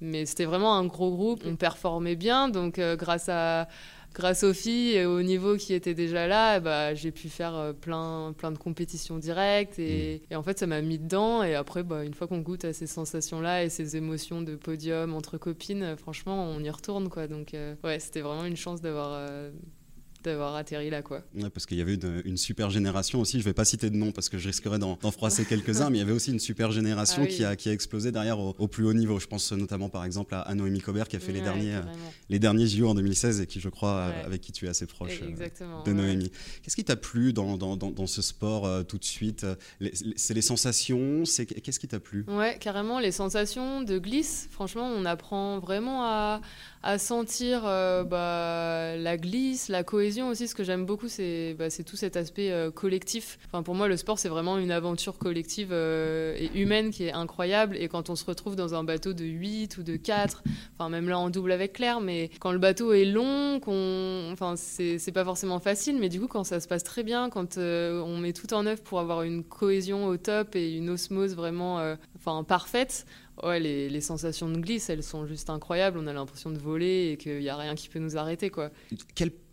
mais 0.00 0.26
c'était 0.26 0.44
vraiment 0.44 0.74
un 0.74 0.86
gros 0.86 1.10
groupe. 1.10 1.42
On 1.46 1.56
performait 1.56 2.16
bien, 2.16 2.48
donc 2.48 2.78
euh, 2.78 2.96
grâce 2.96 3.28
à 3.28 3.68
grâce 4.14 4.44
aux 4.44 4.52
filles 4.52 4.92
et 4.92 5.06
au 5.06 5.22
niveau 5.22 5.56
qui 5.56 5.74
était 5.74 5.94
déjà 5.94 6.26
là, 6.26 6.60
bah, 6.60 6.94
j'ai 6.94 7.10
pu 7.10 7.28
faire 7.28 7.54
euh, 7.54 7.72
plein, 7.72 8.34
plein 8.36 8.52
de 8.52 8.58
compétitions 8.58 9.18
directes. 9.18 9.78
Mm. 9.78 9.82
Et, 9.82 10.22
en 10.34 10.42
fait, 10.42 10.58
ça 10.58 10.66
m'a 10.66 10.80
mis 10.82 10.98
dedans. 10.98 11.42
Et 11.42 11.54
après, 11.54 11.82
bah, 11.82 12.04
une 12.04 12.14
fois 12.14 12.26
qu'on 12.26 12.38
goûte 12.38 12.64
à 12.64 12.72
ces 12.72 12.86
sensations-là 12.86 13.64
et 13.64 13.68
ces 13.68 13.96
émotions 13.96 14.42
de 14.42 14.54
podium 14.54 15.14
entre 15.14 15.38
copines, 15.38 15.96
franchement, 15.96 16.44
on 16.44 16.60
y 16.60 16.70
retourne. 16.70 17.08
Quoi. 17.08 17.26
Donc, 17.26 17.54
euh, 17.54 17.74
ouais, 17.84 17.98
c'était 17.98 18.20
vraiment 18.20 18.44
une 18.44 18.56
chance 18.56 18.80
d'avoir. 18.80 19.10
Euh, 19.12 19.50
d'avoir 20.22 20.54
atterri 20.54 20.90
là 20.90 21.02
quoi. 21.02 21.22
parce 21.52 21.66
qu'il 21.66 21.78
y 21.78 21.80
avait 21.80 21.98
une, 22.24 22.36
super 22.36 22.70
génération 22.70 23.20
aussi, 23.20 23.38
je 23.38 23.44
vais 23.44 23.52
pas 23.52 23.64
citer 23.64 23.90
de 23.90 23.96
nom 23.96 24.12
parce 24.12 24.28
que 24.28 24.38
je 24.38 24.48
risquerais 24.48 24.78
d'en 24.78 24.96
froisser 25.10 25.44
quelques-uns, 25.44 25.90
mais 25.90 25.98
il 25.98 26.00
y 26.00 26.04
avait 26.04 26.12
aussi 26.12 26.32
une 26.32 26.40
super 26.40 26.72
génération 26.72 27.22
ah 27.24 27.26
qui, 27.26 27.44
a, 27.44 27.56
qui 27.56 27.68
a 27.68 27.72
explosé 27.72 28.12
derrière 28.12 28.38
au, 28.38 28.68
plus 28.68 28.84
haut 28.84 28.94
niveau. 28.94 29.18
Je 29.18 29.26
pense 29.26 29.52
notamment 29.52 29.88
par 29.88 30.04
exemple 30.04 30.34
à, 30.34 30.54
Noémie 30.54 30.80
Cobert 30.80 31.08
qui 31.08 31.16
a 31.16 31.20
fait 31.20 31.32
les, 31.32 31.40
derniers, 31.40 31.78
les 32.28 32.38
derniers 32.38 32.66
JO 32.66 32.88
en 32.88 32.94
2016 32.94 33.40
et 33.40 33.46
qui 33.46 33.60
je 33.60 33.68
crois 33.68 34.04
avec 34.24 34.40
qui 34.40 34.52
tu 34.52 34.66
es 34.66 34.68
assez 34.68 34.86
proche 34.86 35.20
euh, 35.22 35.82
de 35.84 35.92
Noémie. 35.92 36.30
Qu'est-ce 36.62 36.76
qui 36.76 36.84
t'a 36.84 36.96
plu 36.96 37.32
dans, 37.32 37.56
dans, 37.56 37.76
dans, 37.76 38.06
ce 38.06 38.22
sport 38.22 38.66
euh, 38.66 38.82
tout 38.82 38.98
de 38.98 39.04
suite 39.04 39.46
C'est 40.16 40.34
les 40.34 40.42
sensations 40.42 41.22
Qu'est-ce 41.62 41.80
qui 41.80 41.88
t'a 41.88 42.00
plu? 42.00 42.24
Ouais, 42.28 42.56
carrément 42.58 42.98
les 43.00 43.12
sensations 43.12 43.82
de 43.82 43.98
glisse. 43.98 44.48
Franchement, 44.50 44.86
on 44.86 45.04
apprend 45.04 45.58
vraiment 45.58 46.04
à, 46.04 46.40
à 46.82 46.98
sentir 46.98 47.62
euh, 47.64 48.02
bah, 48.02 48.96
la 48.96 49.16
glisse, 49.16 49.68
la 49.68 49.84
cohésion 49.84 50.28
aussi. 50.28 50.48
Ce 50.48 50.54
que 50.54 50.64
j'aime 50.64 50.84
beaucoup, 50.84 51.08
c'est 51.08 51.54
bah, 51.58 51.68
tout 51.70 51.96
cet 51.96 52.16
aspect 52.16 52.50
euh, 52.50 52.70
collectif. 52.70 53.38
Enfin, 53.46 53.62
pour 53.62 53.74
moi, 53.74 53.86
le 53.86 53.96
sport, 53.96 54.18
c'est 54.18 54.28
vraiment 54.28 54.58
une 54.58 54.72
aventure 54.72 55.18
collective 55.18 55.68
euh, 55.70 56.36
et 56.36 56.50
humaine 56.58 56.90
qui 56.90 57.04
est 57.04 57.12
incroyable. 57.12 57.76
Et 57.76 57.88
quand 57.88 58.10
on 58.10 58.16
se 58.16 58.24
retrouve 58.24 58.56
dans 58.56 58.74
un 58.74 58.82
bateau 58.82 59.12
de 59.12 59.24
8 59.24 59.78
ou 59.78 59.82
de 59.84 59.96
4, 59.96 60.42
enfin, 60.74 60.88
même 60.88 61.08
là 61.08 61.18
en 61.18 61.30
double 61.30 61.52
avec 61.52 61.74
Claire, 61.74 62.00
mais 62.00 62.30
quand 62.40 62.52
le 62.52 62.58
bateau 62.58 62.92
est 62.92 63.04
long, 63.04 63.60
enfin, 64.32 64.54
c'est 64.56 65.12
pas 65.12 65.24
forcément 65.24 65.60
facile, 65.60 65.98
mais 65.98 66.08
du 66.08 66.20
coup, 66.20 66.26
quand 66.26 66.44
ça 66.44 66.58
se 66.58 66.66
passe 66.66 66.82
très 66.82 67.04
bien, 67.04 67.30
quand 67.30 67.58
on 67.58 68.18
met 68.18 68.32
tout 68.32 68.52
en 68.54 68.66
œuvre 68.66 68.82
pour 68.82 68.98
avoir 68.98 69.22
une 69.22 69.44
cohésion 69.44 70.06
au 70.06 70.16
top 70.16 70.56
et 70.56 70.76
une 70.76 70.90
osmose 70.90 71.36
vraiment 71.36 71.96
enfin, 72.16 72.42
parfaite, 72.44 73.06
ouais, 73.42 73.60
les, 73.60 74.00
sensations 74.00 74.48
de 74.48 74.58
glisse, 74.58 74.90
elles 74.90 75.02
sont 75.02 75.26
juste 75.26 75.50
incroyables. 75.50 75.98
On 75.98 76.06
a 76.06 76.12
l'impression 76.12 76.50
de 76.50 76.58
voler 76.58 77.12
et 77.12 77.16
qu'il 77.16 77.38
n'y 77.38 77.48
a 77.48 77.56
rien 77.56 77.74
qui 77.74 77.88
peut 77.88 77.98
nous 77.98 78.16
arrêter. 78.16 78.50
Quoi. 78.50 78.70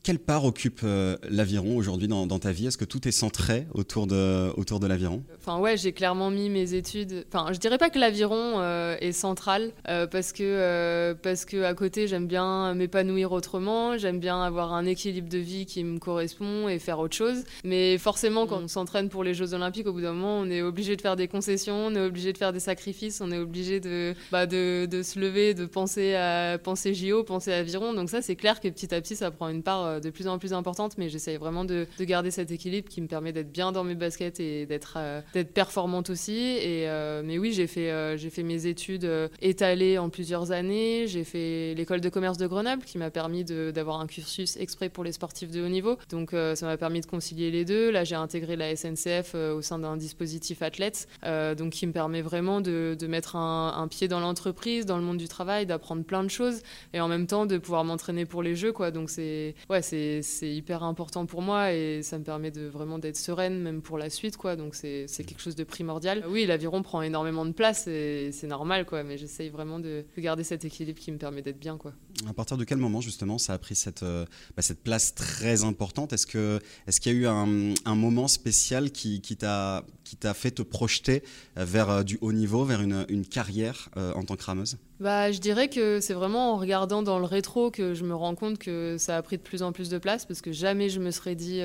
Quelle 0.03 0.20
part 0.20 0.46
occupe 0.46 0.82
euh, 0.84 1.18
l'aviron 1.29 1.75
aujourd'hui 1.75 2.08
dans, 2.08 2.27
ta 2.39 2.51
vie? 2.51 2.68
Est-ce 2.68 2.77
que 2.77 2.86
tout 2.86 3.08
est 3.08 3.12
centré 3.12 3.68
autour 3.74 4.08
de, 4.08 4.51
autour 4.56 4.79
de 4.79 4.88
l'aviron? 4.88 5.24
Enfin 5.38 5.60
ouais, 5.60 5.77
j'ai 5.77 5.91
clairement 5.91 6.29
mis 6.29 6.50
mes 6.50 6.74
études. 6.74 7.25
Enfin, 7.32 7.51
je 7.53 7.60
dirais 7.60 7.77
pas 7.77 7.89
que 7.89 8.00
l'aviron 8.00 8.60
euh, 8.60 8.96
est 9.01 9.12
central 9.12 9.72
euh, 9.88 10.08
parce 10.08 10.32
que 10.32 11.13
parce 11.22 11.46
que 11.46 11.63
à 11.63 11.74
côté 11.74 12.08
j'aime 12.08 12.27
bien 12.27 12.74
m'épanouir 12.74 13.32
autrement, 13.32 13.98
j'aime 13.98 14.20
bien 14.20 14.41
avoir 14.41 14.74
un 14.74 14.86
équilibre 14.86 15.29
de 15.29 15.38
vie 15.38 15.65
qui 15.65 15.84
me 15.84 16.00
correspond 16.00 16.70
et 16.70 16.79
faire 16.79 17.00
autre 17.00 17.15
chose. 17.15 17.44
Mais 17.63 17.98
forcément, 17.98 18.48
quand 18.48 18.62
on 18.63 18.68
s'entraîne 18.68 19.10
pour 19.10 19.24
les 19.24 19.34
Jeux 19.34 19.53
Olympiques, 19.53 19.88
au 19.88 19.94
bout 19.94 20.01
d'un 20.01 20.13
moment, 20.13 20.39
on 20.39 20.50
est 20.50 20.62
obligé 20.62 20.96
de 20.96 21.01
faire 21.01 21.15
des 21.15 21.27
concessions, 21.27 21.88
on 21.88 21.96
est 21.96 22.06
obligé 22.06 22.34
de 22.34 22.38
faire 22.38 22.53
des 22.53 22.60
sacrifices, 22.60 23.22
on 23.22 23.32
est 23.32 23.38
obligé 23.38 23.79
de 23.79 24.13
bah, 24.32 24.46
de, 24.46 24.88
se 25.03 25.20
lever, 25.20 25.53
de 25.53 25.65
penser 25.65 26.15
à 26.15 26.58
penser 26.58 26.94
JO, 26.94 27.24
penser 27.24 27.51
aviron. 27.51 27.94
Donc 27.94 28.10
ça, 28.10 28.22
c'est 28.22 28.36
clair 28.36 28.60
que 28.60 28.68
petit 28.68 28.94
à 28.94 29.01
petit, 29.01 29.15
ça 29.15 29.32
prend 29.32 29.50
une 29.50 29.63
part 29.63 29.88
euh, 29.89 30.00
de 30.00 30.10
plus 30.10 30.27
en 30.27 30.39
plus 30.39 30.53
importante, 30.53 30.98
mais 30.98 31.10
j'essaye 31.10 31.38
vraiment 31.38 31.65
de, 31.65 31.88
garder 32.00 32.31
cet 32.31 32.51
équilibre 32.51 32.89
qui 32.89 33.01
me 33.01 33.08
permet 33.08 33.31
d'être 33.31 33.51
bien 33.51 33.72
dans 33.72 33.84
mes 33.84 33.96
baskets 33.96 34.39
et 34.39 34.65
d'être 34.65 34.96
euh, 34.98 35.22
d'être 35.34 35.53
performante 35.53 36.10
aussi. 36.10 36.38
Et, 36.38 36.88
mais 37.24 37.38
oui, 37.38 37.51
j'ai 37.51 37.67
fait, 37.67 38.17
j'ai 38.17 38.29
fait 38.29 38.43
mes 38.43 38.65
études 38.65 39.10
étalées 39.41 39.98
en 39.98 40.10
plusieurs 40.10 40.51
années. 40.51 41.05
J'ai 41.08 41.24
fait 41.24 41.74
l'école 41.75 42.01
de 42.01 42.10
commerce 42.10 42.38
de 42.38 42.48
Grenoble 42.48 42.84
qui 42.84 42.98
m'a 42.98 43.12
permis 43.12 43.43
d'avoir 43.43 44.00
un 44.00 44.08
cursus 44.08 44.58
exprès 44.58 44.89
pour 44.89 45.03
les 45.03 45.12
sportifs 45.12 45.51
de 45.51 45.62
haut 45.63 45.67
niveau. 45.69 45.98
Donc 46.10 46.31
ça 46.31 46.65
m'a 46.65 46.77
permis 46.77 47.01
de 47.01 47.05
concilier 47.05 47.51
les 47.51 47.65
deux. 47.65 47.91
Là, 47.91 48.03
j'ai 48.03 48.15
intégré 48.15 48.55
la 48.55 48.75
SNCF 48.75 49.36
au 49.36 49.62
sein 49.62 49.79
d'un 49.79 49.98
dispositif 49.98 50.62
athlète, 50.62 51.08
donc 51.24 51.74
qui 51.74 51.86
me 51.86 51.93
permet 51.93 52.22
vraiment 52.22 52.62
de, 52.62 52.98
mettre 53.08 53.36
un, 53.36 53.88
pied 53.89 54.08
dans 54.08 54.19
l'entreprise, 54.19 54.86
dans 54.86 54.98
le 54.98 55.03
monde 55.03 55.17
du 55.17 55.27
travail, 55.27 55.65
d'apprendre 55.65 56.03
plein 56.03 56.24
de 56.24 56.29
choses 56.29 56.62
et 56.93 57.01
en 57.01 57.08
même 57.08 57.27
temps 57.27 57.46
de 57.46 57.58
pouvoir 57.58 57.84
m'entraîner 57.84 58.25
pour 58.25 58.41
les 58.41 58.55
jeux 58.55 58.74
donc 58.93 59.10
c'est 59.10 59.55
c'est 59.82 60.22
hyper 60.42 60.84
important 60.84 61.26
pour 61.26 61.42
moi 61.42 61.74
et 61.74 62.02
ça 62.04 62.18
me 62.18 62.24
permet 62.24 62.52
de 62.52 62.68
vraiment 62.68 63.00
d'être 63.00 63.18
sereine 63.18 63.60
même 63.60 63.82
pour 63.82 63.98
la 63.98 64.10
suite 64.10 64.38
quoi. 64.38 64.56
Donc 64.56 64.76
c'est 64.76 65.08
quelque 65.08 65.42
chose 65.42 65.56
de 65.56 65.64
primordial. 65.64 66.24
Oui 66.30 66.46
l'aviron 66.46 66.82
prend 66.82 67.02
énormément 67.02 67.46
de 67.46 67.52
place 67.52 67.88
et 67.88 68.32
c'est 68.32 68.48
normal 68.48 68.86
quoi 68.86 69.04
mais 69.04 69.18
j'essaye 69.18 69.50
vraiment 69.50 69.80
de, 69.80 70.06
garder 70.18 70.44
cet 70.44 70.66
équilibre 70.66 71.00
qui 71.00 71.12
me 71.12 71.18
permet 71.18 71.42
d'être 71.42 71.60
bien 71.60 71.78
quoi 71.78 71.94
à 72.28 72.34
partir 72.34 72.58
de 72.58 72.64
quel 72.64 72.78
moment 72.78 73.02
justement 73.02 73.38
ça 73.38 73.54
a 73.54 73.58
pris 73.58 73.76
cette 73.76 74.04
euh, 74.04 74.26
bah, 74.56 74.62
cette 74.62 74.84
place 74.84 75.16
très 75.16 75.64
importante? 75.64 76.14
Est-ce 76.14 76.28
que 76.28 76.60
est-ce 76.88 77.00
qu'il 77.00 77.14
y 77.14 77.16
a 77.16 77.20
eu 77.20 77.28
un, 77.28 77.96
moment 77.96 78.28
spécial 78.28 78.92
qui 78.92 79.22
t'a 79.38 79.84
fait 80.34 80.52
te 80.52 80.62
projeter 80.62 81.24
vers 81.56 81.90
euh, 81.90 82.04
du 82.04 82.18
haut 82.22 82.32
niveau 82.32 82.64
vers 82.64 82.82
une, 82.82 83.06
une 83.10 83.26
carrière 83.26 83.90
euh, 83.98 84.14
en 84.14 84.24
tant 84.24 84.36
que 84.36 84.44
rameuse? 84.44 84.78
Bah, 85.00 85.32
je 85.32 85.40
dirais 85.40 85.70
que 85.70 86.02
c'est 86.02 86.14
vraiment 86.14 86.54
en 86.54 86.58
regardant 86.58 87.02
dans 87.02 87.20
le 87.20 87.26
rétro 87.26 87.72
que 87.72 87.94
je 87.94 88.04
me 88.04 88.14
rends 88.14 88.36
compte 88.36 88.58
que 88.58 88.98
ça 89.00 89.16
a 89.16 89.22
pris 89.22 89.38
de 89.38 89.42
plus 89.42 89.64
en 89.64 89.72
plus 89.72 89.88
de 89.88 89.98
place 89.98 90.26
parce 90.26 90.42
que 90.42 90.52
jamais 90.52 90.90
je 90.90 91.00
me 91.00 91.12
serais 91.12 91.36
dit, 91.36 91.62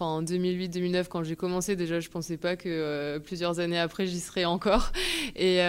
en 0.00 0.22
2008-2009 0.22 1.06
quand 1.08 1.22
j'ai 1.22 1.36
commencé 1.36 1.76
déjà, 1.76 2.00
je 2.00 2.08
pensais 2.08 2.36
pas 2.36 2.56
que 2.56 3.18
plusieurs 3.18 3.60
années 3.60 3.78
après 3.78 4.08
j'y 4.08 4.18
serais 4.18 4.46
encore. 4.46 4.90
Et, 5.36 5.60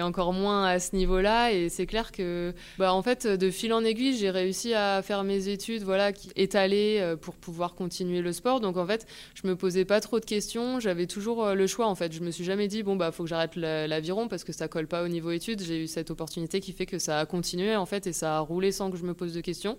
encore 0.00 0.32
moins 0.32 0.64
à 0.64 0.78
ce 0.78 0.94
niveau-là. 0.94 1.52
Et 1.52 1.68
c'est 1.68 1.86
clair 1.86 2.12
que, 2.12 2.54
bah, 2.78 2.92
en 2.92 3.02
fait, 3.02 3.26
de 3.26 3.50
en 3.72 3.84
aiguille, 3.84 4.16
j'ai 4.16 4.30
réussi 4.30 4.74
à 4.74 5.02
faire 5.02 5.24
mes 5.24 5.48
études, 5.48 5.82
voilà, 5.82 6.12
étalées 6.36 7.14
pour 7.20 7.34
pouvoir 7.34 7.74
continuer 7.74 8.20
le 8.20 8.32
sport. 8.32 8.60
Donc 8.60 8.76
en 8.76 8.86
fait, 8.86 9.06
je 9.34 9.46
me 9.46 9.56
posais 9.56 9.84
pas 9.84 10.00
trop 10.00 10.20
de 10.20 10.24
questions. 10.24 10.80
J'avais 10.80 11.06
toujours 11.06 11.54
le 11.54 11.66
choix. 11.66 11.86
En 11.86 11.94
fait, 11.94 12.12
je 12.12 12.20
me 12.20 12.30
suis 12.30 12.44
jamais 12.44 12.68
dit 12.68 12.82
bon 12.82 12.96
bah 12.96 13.12
faut 13.12 13.24
que 13.24 13.28
j'arrête 13.28 13.56
l'aviron 13.56 14.28
parce 14.28 14.44
que 14.44 14.52
ça 14.52 14.68
colle 14.68 14.86
pas 14.86 15.02
au 15.02 15.08
niveau 15.08 15.30
études. 15.30 15.62
J'ai 15.62 15.84
eu 15.84 15.86
cette 15.86 16.10
opportunité 16.10 16.60
qui 16.60 16.72
fait 16.72 16.86
que 16.86 16.98
ça 16.98 17.20
a 17.20 17.26
continué 17.26 17.76
en 17.76 17.86
fait 17.86 18.06
et 18.06 18.12
ça 18.12 18.36
a 18.36 18.40
roulé 18.40 18.72
sans 18.72 18.90
que 18.90 18.96
je 18.96 19.04
me 19.04 19.14
pose 19.14 19.32
de 19.32 19.40
questions. 19.40 19.78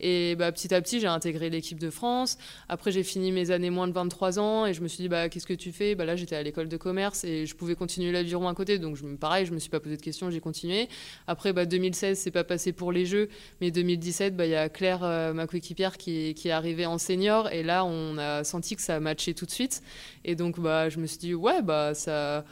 Et 0.00 0.36
bah, 0.36 0.52
petit 0.52 0.74
à 0.74 0.80
petit, 0.80 1.00
j'ai 1.00 1.06
intégré 1.06 1.50
l'équipe 1.50 1.78
de 1.78 1.90
France. 1.90 2.38
Après, 2.68 2.92
j'ai 2.92 3.02
fini 3.02 3.32
mes 3.32 3.50
années 3.50 3.70
moins 3.70 3.88
de 3.88 3.92
23 3.92 4.38
ans 4.38 4.66
et 4.66 4.74
je 4.74 4.82
me 4.82 4.88
suis 4.88 5.02
dit 5.02 5.08
bah, 5.08 5.28
qu'est-ce 5.28 5.46
que 5.46 5.54
tu 5.54 5.72
fais? 5.72 5.94
Bah, 5.94 6.04
Là, 6.04 6.16
j'étais 6.16 6.36
à 6.36 6.42
l'école 6.42 6.68
de 6.68 6.76
commerce 6.76 7.24
et 7.24 7.46
je 7.46 7.54
pouvais 7.56 7.74
continuer 7.74 8.12
l'aviron 8.12 8.48
à 8.48 8.54
côté. 8.54 8.78
Donc, 8.78 8.96
je, 8.96 9.04
pareil, 9.16 9.46
je 9.46 9.52
me 9.52 9.58
suis 9.58 9.70
pas 9.70 9.80
posé 9.80 9.96
de 9.96 10.02
questions, 10.02 10.30
j'ai 10.30 10.40
continué. 10.40 10.88
Après, 11.26 11.52
bah, 11.52 11.66
2016, 11.66 12.18
c'est 12.18 12.30
pas 12.30 12.44
passé 12.44 12.72
pour 12.72 12.92
les 12.92 13.06
Jeux, 13.06 13.15
mais 13.60 13.70
2017, 13.70 14.36
bah, 14.36 14.46
il 14.46 14.50
y 14.50 14.54
a 14.54 14.68
Claire, 14.68 15.02
euh, 15.02 15.32
ma 15.32 15.46
qui, 15.46 16.34
qui 16.34 16.48
est 16.48 16.50
arrivée 16.50 16.86
en 16.86 16.98
senior 16.98 17.50
et 17.50 17.62
là, 17.62 17.84
on 17.84 18.18
a 18.18 18.44
senti 18.44 18.76
que 18.76 18.82
ça 18.82 18.96
a 18.96 19.00
matché 19.00 19.34
tout 19.34 19.46
de 19.46 19.50
suite. 19.50 19.82
Et 20.24 20.34
donc, 20.34 20.60
bah, 20.60 20.88
je 20.88 20.98
me 20.98 21.06
suis 21.06 21.18
dit 21.18 21.34
ouais, 21.34 21.62
bah 21.62 21.94
ça 21.94 22.44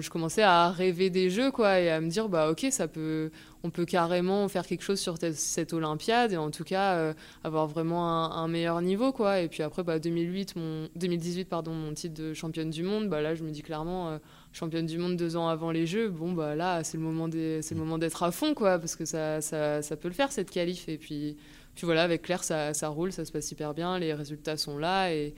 je 0.00 0.10
commençais 0.10 0.42
à 0.42 0.70
rêver 0.70 1.10
des 1.10 1.30
jeux, 1.30 1.50
quoi, 1.50 1.80
et 1.80 1.90
à 1.90 2.00
me 2.00 2.08
dire, 2.08 2.28
bah, 2.28 2.50
ok, 2.50 2.66
ça 2.70 2.88
peut, 2.88 3.30
on 3.62 3.70
peut 3.70 3.84
carrément 3.84 4.48
faire 4.48 4.66
quelque 4.66 4.82
chose 4.82 5.00
sur 5.00 5.16
cette 5.32 5.72
Olympiade, 5.72 6.32
et 6.32 6.36
en 6.36 6.50
tout 6.50 6.64
cas, 6.64 6.94
euh, 6.94 7.14
avoir 7.44 7.66
vraiment 7.66 8.32
un, 8.32 8.48
meilleur 8.48 8.80
niveau, 8.82 9.12
quoi. 9.12 9.40
Et 9.40 9.48
puis 9.48 9.62
après, 9.62 9.82
bah, 9.82 9.98
2008, 9.98 10.56
mon, 10.56 10.88
2018, 10.96 11.44
pardon, 11.46 11.72
mon 11.72 11.92
titre 11.94 12.14
de 12.14 12.34
championne 12.34 12.70
du 12.70 12.82
monde, 12.82 13.08
bah, 13.08 13.20
là, 13.20 13.34
je 13.34 13.42
me 13.42 13.50
dis 13.50 13.62
clairement, 13.62 14.10
euh, 14.10 14.18
championne 14.52 14.86
du 14.86 14.98
monde 14.98 15.16
deux 15.16 15.36
ans 15.36 15.48
avant 15.48 15.70
les 15.70 15.86
Jeux, 15.86 16.08
bon, 16.08 16.32
bah, 16.32 16.54
là, 16.54 16.84
c'est 16.84 16.98
le 16.98 17.04
moment 17.04 17.98
d'être 17.98 18.22
à 18.22 18.30
fond, 18.30 18.54
quoi, 18.54 18.78
parce 18.78 18.96
que 18.96 19.04
ça, 19.04 19.40
ça, 19.40 19.82
ça, 19.82 19.96
peut 19.96 20.08
le 20.08 20.14
faire, 20.14 20.32
cette 20.32 20.50
qualif. 20.50 20.88
Et 20.88 20.98
puis, 20.98 21.36
puis 21.74 21.86
voilà, 21.86 22.02
avec 22.02 22.22
Claire, 22.22 22.44
ça, 22.44 22.74
ça 22.74 22.88
roule, 22.88 23.12
ça 23.12 23.24
se 23.24 23.32
passe 23.32 23.50
hyper 23.50 23.74
bien, 23.74 23.98
les 23.98 24.12
résultats 24.12 24.56
sont 24.56 24.78
là, 24.78 25.12
et 25.12 25.34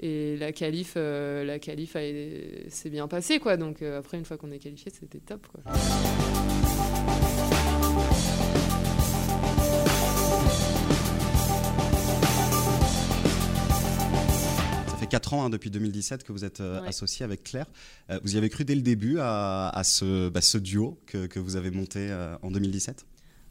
et 0.00 0.36
la 0.36 0.52
qualif, 0.52 0.94
euh, 0.96 1.44
la 1.44 1.58
qualif 1.58 1.92
s'est 1.92 2.90
bien 2.90 3.08
passée, 3.08 3.38
quoi. 3.40 3.56
Donc 3.56 3.82
euh, 3.82 3.98
après, 3.98 4.16
une 4.16 4.24
fois 4.24 4.36
qu'on 4.36 4.50
est 4.50 4.58
qualifié, 4.58 4.92
c'était 4.92 5.18
top, 5.18 5.46
quoi. 5.48 5.60
Ça 14.86 14.96
fait 14.96 15.06
4 15.06 15.34
ans, 15.34 15.44
hein, 15.44 15.50
depuis 15.50 15.70
2017, 15.70 16.22
que 16.22 16.32
vous 16.32 16.44
êtes 16.44 16.60
euh, 16.60 16.80
associé 16.82 17.24
avec 17.24 17.42
Claire. 17.42 17.66
vous 18.22 18.34
y 18.34 18.38
avez 18.38 18.50
cru 18.50 18.64
dès 18.64 18.74
le 18.76 18.82
début 18.82 19.18
à, 19.20 19.82
ce, 19.84 20.28
bah, 20.28 20.40
ce, 20.40 20.58
duo 20.58 21.00
que, 21.06 21.26
que, 21.26 21.40
vous 21.40 21.56
avez 21.56 21.70
monté 21.70 22.12
en 22.42 22.50
2017 22.50 23.04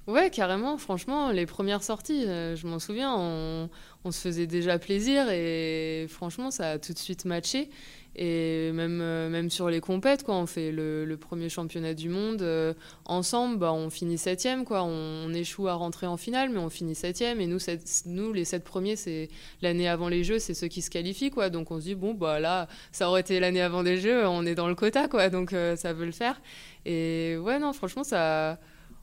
Ouais, 0.08 0.30
carrément. 0.30 0.78
Franchement, 0.78 1.32
les 1.32 1.46
premières 1.46 1.84
sorties, 1.84 2.24
euh, 2.28 2.56
je 2.56 2.66
m'en 2.66 2.80
souviens, 2.80 3.14
on, 3.18 3.70
se 4.10 4.22
faisait 4.22 4.48
déjà 4.48 4.80
plaisir 4.80 5.30
et 5.30 6.06
franchement, 6.08 6.50
ça 6.50 6.72
a 6.72 6.80
tout 6.80 6.94
de 6.94 6.98
suite 6.98 7.26
matché. 7.26 7.70
Et 8.16 8.72
même, 8.72 9.02
euh, 9.02 9.30
même 9.30 9.50
sur 9.50 9.70
les 9.70 9.82
compètes, 9.82 10.24
quoi, 10.24 10.36
on 10.36 10.46
fait 10.46 10.72
le, 10.72 11.18
premier 11.20 11.50
championnat 11.50 11.94
du 11.94 12.08
monde 12.08 12.42
euh, 12.42 12.74
ensemble, 13.04 13.58
bah, 13.58 13.74
on 13.74 13.90
finit 13.90 14.18
septième, 14.18 14.64
quoi. 14.64 14.84
On, 14.84 15.34
échoue 15.34 15.68
à 15.68 15.74
rentrer 15.74 16.08
en 16.08 16.16
finale, 16.16 16.52
mais 16.52 16.60
on 16.60 16.70
finit 16.70 16.96
septième. 16.96 17.42
Et 17.42 17.48
nous, 17.48 17.60
nous 18.06 18.32
les 18.32 18.46
sept 18.46 18.64
premiers, 18.64 18.96
c'est 18.96 19.28
l'année 19.62 19.90
avant 19.90 20.08
les 20.08 20.24
Jeux, 20.24 20.40
c'est 20.40 20.54
ceux 20.54 20.70
qui 20.70 20.82
se 20.82 20.90
qualifient, 20.90 21.32
quoi. 21.32 21.50
Donc 21.50 21.70
on 21.70 21.80
se 21.80 21.84
dit 21.84 21.96
bon, 21.96 22.14
bah 22.14 22.40
là, 22.40 22.70
ça 22.94 23.10
aurait 23.10 23.22
été 23.22 23.42
l'année 23.42 23.62
avant 23.62 23.82
les 23.82 23.98
Jeux, 23.98 24.26
on 24.26 24.46
est 24.46 24.56
dans 24.56 24.70
le 24.70 24.76
quota, 24.76 25.10
quoi. 25.10 25.30
Donc 25.30 25.52
ça 25.52 25.92
veut 25.92 26.06
le 26.06 26.14
faire. 26.14 26.42
Et 26.86 27.36
ouais, 27.42 27.60
non, 27.60 27.74
franchement, 27.74 28.06
ça 28.06 28.58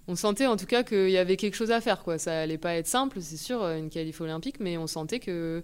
on 0.08 0.16
sentait 0.16 0.46
en 0.46 0.56
tout 0.56 0.66
cas 0.66 0.82
qu'il 0.82 1.11
y 1.11 1.16
avait 1.16 1.37
quelque 1.37 1.54
chose 1.54 1.70
à 1.70 1.80
faire. 1.80 2.02
Quoi. 2.02 2.18
Ça 2.18 2.40
allait 2.40 2.58
pas 2.58 2.75
être 2.75 2.87
simple, 2.87 3.18
c'est 3.20 3.37
sûr, 3.37 3.62
une 3.62 3.90
qualif 3.90 4.20
olympique, 4.20 4.56
mais 4.61 4.76
on 4.76 4.87
sentait 4.87 5.20
que, 5.20 5.62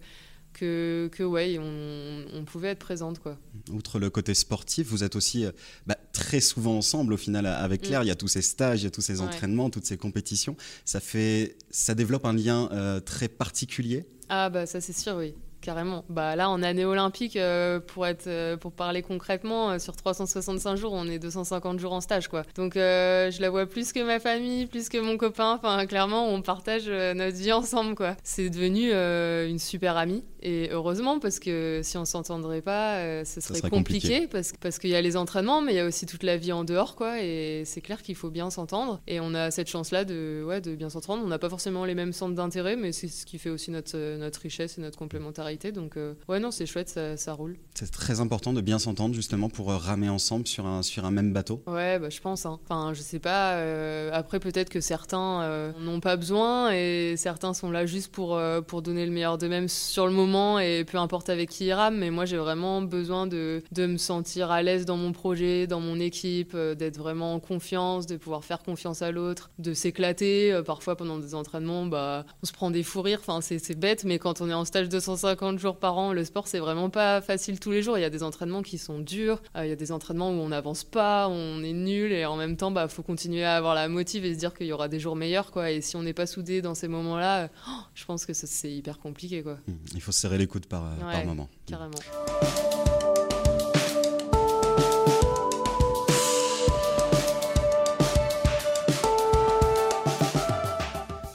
que, 0.53 1.09
que 1.13 1.23
ouais, 1.23 1.59
on, 1.59 2.45
pouvait 2.45 2.69
être 2.69 2.79
présente. 2.79 3.19
Quoi. 3.19 3.39
Outre 3.71 3.99
le 3.99 4.11
côté 4.11 4.35
sportif, 4.35 4.87
vous 4.89 5.05
êtes 5.05 5.17
aussi 5.17 5.45
euh, 5.45 5.53
bah, 5.87 5.97
très 6.13 6.41
souvent 6.41 6.77
ensemble 6.77 7.13
au 7.13 7.17
final 7.17 7.47
avec 7.47 7.83
Claire. 7.83 8.01
Mm. 8.01 8.05
Il 8.05 8.09
y 8.09 8.13
a 8.13 8.17
tous 8.17 8.29
ces 8.29 8.43
stages, 8.43 8.81
il 8.81 8.85
y 8.85 8.89
a 8.89 8.91
tous 8.91 9.03
ces 9.03 9.21
entraînements, 9.21 9.71
toutes 9.71 9.87
ces 9.87 9.97
compétitions. 9.97 10.57
Ça, 10.85 11.01
fait, 11.01 11.57
ça 11.71 11.95
développe 11.95 12.25
un 12.25 12.33
lien 12.33 12.69
euh, 12.73 13.01
très 13.01 13.29
particulier? 13.29 14.07
Ah 14.29 14.49
bah 14.49 14.65
ça 14.65 14.81
c'est 14.81 14.97
sûr, 14.97 15.17
oui. 15.17 15.35
Carrément. 15.61 16.05
Bah 16.09 16.37
là, 16.37 16.49
en 16.49 16.63
année 16.63 16.87
olympique, 16.87 17.37
euh, 17.37 17.81
pour 17.81 18.07
être, 18.07 18.27
euh, 18.27 18.57
pour 18.57 18.73
parler 18.73 19.03
concrètement, 19.03 19.73
euh, 19.73 19.79
sur 19.79 19.95
365 19.95 20.77
jours, 20.77 20.93
on 20.95 21.07
est 21.07 21.19
250 21.19 21.79
jours 21.79 21.93
en 21.93 22.01
stage, 22.01 22.29
quoi. 22.29 22.45
Donc, 22.55 22.75
je 22.75 23.41
la 23.41 23.51
vois 23.51 23.67
plus 23.67 23.93
que 23.93 24.01
ma 24.01 24.21
famille, 24.21 24.67
plus 24.67 24.89
que 24.89 24.99
mon 24.99 25.19
copain. 25.19 25.59
Enfin, 25.63 25.85
clairement, 25.87 26.29
on 26.29 26.41
partage 26.41 26.89
notre 26.89 27.37
vie 27.37 27.53
ensemble, 27.53 27.95
quoi. 27.95 28.17
C'est 28.23 28.49
devenu 28.49 28.93
une 28.93 29.59
super 29.59 29.97
amie. 29.97 30.25
Et 30.43 30.71
heureusement, 30.73 31.19
parce 31.19 31.39
que 31.39 31.81
si 31.83 31.99
on 31.99 32.07
s'entendrait 32.07 32.63
pas, 32.63 33.25
ce 33.25 33.41
serait, 33.43 33.69
compliqué, 33.69 34.27
parce, 34.27 34.53
parce 34.59 34.79
qu'il 34.79 34.89
y 34.89 34.95
a 34.95 35.03
les 35.03 35.17
entraînements, 35.17 35.61
mais 35.61 35.73
il 35.73 35.77
y 35.77 35.81
a 35.81 35.87
aussi 35.87 36.07
toute 36.07 36.23
la 36.23 36.39
vie 36.39 36.53
en 36.53 36.65
dehors, 36.65 36.97
quoi. 36.97 37.23
Et 37.23 37.65
c'est 37.67 37.83
clair 37.83 38.03
qu'il 38.03 38.15
faut 38.15 38.31
bien 38.31 38.49
s'entendre. 38.49 39.01
Et 39.07 39.21
on 39.21 39.35
a 39.35 39.51
cette 39.51 39.69
chance-là 39.69 40.05
de, 40.05 40.43
ouais, 40.47 40.63
de 40.63 40.75
bien 40.75 40.89
s'entendre. 40.89 41.23
On 41.25 41.29
n'a 41.29 41.39
pas 41.39 41.51
forcément 41.51 41.85
les 41.85 41.95
mêmes 41.95 42.15
centres 42.15 42.35
d'intérêt, 42.35 42.77
mais 42.77 42.93
c'est 42.93 43.09
ce 43.09 43.27
qui 43.27 43.39
fait 43.39 43.51
aussi 43.51 43.71
notre, 43.71 44.17
notre 44.17 44.41
richesse 44.41 44.79
et 44.79 44.81
notre 44.81 44.97
complémentarité 44.97 45.50
donc, 45.57 45.97
euh, 45.97 46.15
ouais, 46.29 46.41
non, 46.41 46.51
c'est 46.51 46.67
chouette, 46.67 46.99
ça, 47.17 47.33
roule. 47.33 47.57
C'est 47.75 47.91
très 47.91 48.21
important 48.21 48.53
de 48.53 48.61
bien 48.61 48.79
s'entendre 48.79 49.15
justement 49.15 49.49
pour 49.49 49.71
euh, 49.71 49.77
ramer 49.77 50.09
ensemble 50.09 50.47
sur 50.47 50.67
un, 50.67 50.83
sur 50.83 51.05
un 51.05 51.11
même 51.11 51.33
bateau. 51.33 51.63
Ouais, 51.67 51.99
bah, 51.99 52.11
je 52.11 52.21
pense. 52.21 52.47
Hein. 52.47 52.59
Enfin, 52.65 52.93
je 52.95 53.01
sais 53.01 53.19
pas. 53.19 53.55
Euh, 53.55 54.11
après, 54.13 54.41
peut-être 54.41 54.69
que 54.69 54.81
certains 54.81 55.73
n'ont 55.81 56.01
pas 56.01 56.17
besoin 56.17 56.73
et 56.73 57.15
certains 57.17 57.55
sont 57.55 57.71
là 57.71 57.87
juste 57.87 58.13
pour, 58.13 58.41
pour 58.67 58.83
donner 58.83 59.07
le 59.07 59.13
meilleur 59.13 59.39
d'eux-mêmes 59.39 59.69
sur 59.69 60.07
le 60.07 60.13
moment 60.13 60.59
et 60.59 60.85
peu 60.85 60.99
importe 60.99 61.29
avec 61.29 61.51
qui 61.51 61.67
ils 61.67 61.73
rament. 61.73 61.99
Mais 61.99 62.11
moi, 62.11 62.25
j'ai 62.25 62.37
vraiment 62.37 62.83
besoin 62.83 63.27
de, 63.27 63.63
de 63.73 63.87
me 63.87 63.97
sentir 63.97 64.51
à 64.51 64.63
l'aise 64.63 64.85
dans 64.85 64.97
mon 64.97 65.13
projet, 65.13 65.67
dans 65.67 65.81
mon 65.81 65.99
équipe, 65.99 66.57
d'être 66.57 66.99
vraiment 66.99 67.35
en 67.35 67.41
confiance, 67.41 68.07
de 68.07 68.17
pouvoir 68.17 68.45
faire 68.45 68.63
confiance 68.63 69.03
à 69.03 69.11
l'autre, 69.11 69.51
de 69.59 69.75
s'éclater. 69.75 70.61
parfois, 70.65 70.97
pendant 70.97 71.19
des 71.19 71.35
entraînements, 71.35 71.87
bah, 71.87 72.25
on 72.43 72.47
se 72.47 72.53
prend 72.53 72.71
des 72.71 72.83
fous 72.83 73.03
rires. 73.03 73.21
Enfin, 73.21 73.41
c'est 73.41 73.79
bête, 73.79 74.05
mais 74.05 74.19
quand 74.19 74.41
on 74.41 74.49
est 74.49 74.55
en 74.55 74.65
stage 74.65 74.89
250 74.89 75.40
50 75.41 75.59
jours 75.59 75.77
par 75.77 75.97
an. 75.97 76.13
Le 76.13 76.23
sport, 76.25 76.47
c'est 76.47 76.59
vraiment 76.59 76.91
pas 76.91 77.23
facile 77.23 77.59
tous 77.59 77.71
les 77.71 77.83
jours. 77.83 77.97
Il 77.97 78.03
y 78.03 78.05
a 78.05 78.11
des 78.11 78.23
entraînements 78.23 78.63
qui 78.63 78.77
sont 78.77 78.99
durs. 78.99 79.41
Euh, 79.57 79.65
il 79.65 79.71
y 79.71 79.73
a 79.73 79.77
des 79.77 79.91
entraînements 79.91 80.31
où 80.31 80.35
on 80.35 80.49
n'avance 80.49 80.85
pas, 80.85 81.29
on 81.29 81.63
est 81.63 81.73
nul 81.73 82.13
et 82.13 82.27
en 82.27 82.37
même 82.37 82.57
temps, 82.57 82.71
bah, 82.71 82.89
faut 82.89 83.03
continuer 83.03 83.45
à 83.45 83.57
avoir 83.57 83.75
la 83.75 83.89
motive 83.89 84.27
et 84.27 84.35
se 84.35 84.39
dire 84.39 84.53
qu'il 84.53 84.67
y 84.67 84.73
aura 84.73 84.89
des 84.89 85.01
jours 85.01 85.17
meilleurs, 85.17 85.51
quoi. 85.51 85.71
Et 85.71 85.81
si 85.81 85.97
on 85.97 86.03
n'est 86.03 86.13
pas 86.13 86.27
soudé 86.27 86.61
dans 86.61 86.75
ces 86.75 86.89
moments-là, 86.89 87.49
oh, 87.69 87.71
je 87.95 88.05
pense 88.05 88.27
que 88.27 88.35
c'est 88.35 88.71
hyper 88.71 88.99
compliqué, 88.99 89.43
quoi. 89.43 89.57
Mmh. 89.67 89.73
Il 89.95 90.03
faut 90.03 90.13
serrer 90.13 90.37
les 90.37 90.47
coudes 90.47 90.67
par, 90.67 90.85
euh, 90.85 91.11
par 91.11 91.25
moment. 91.25 91.49
Carrément. 91.67 91.99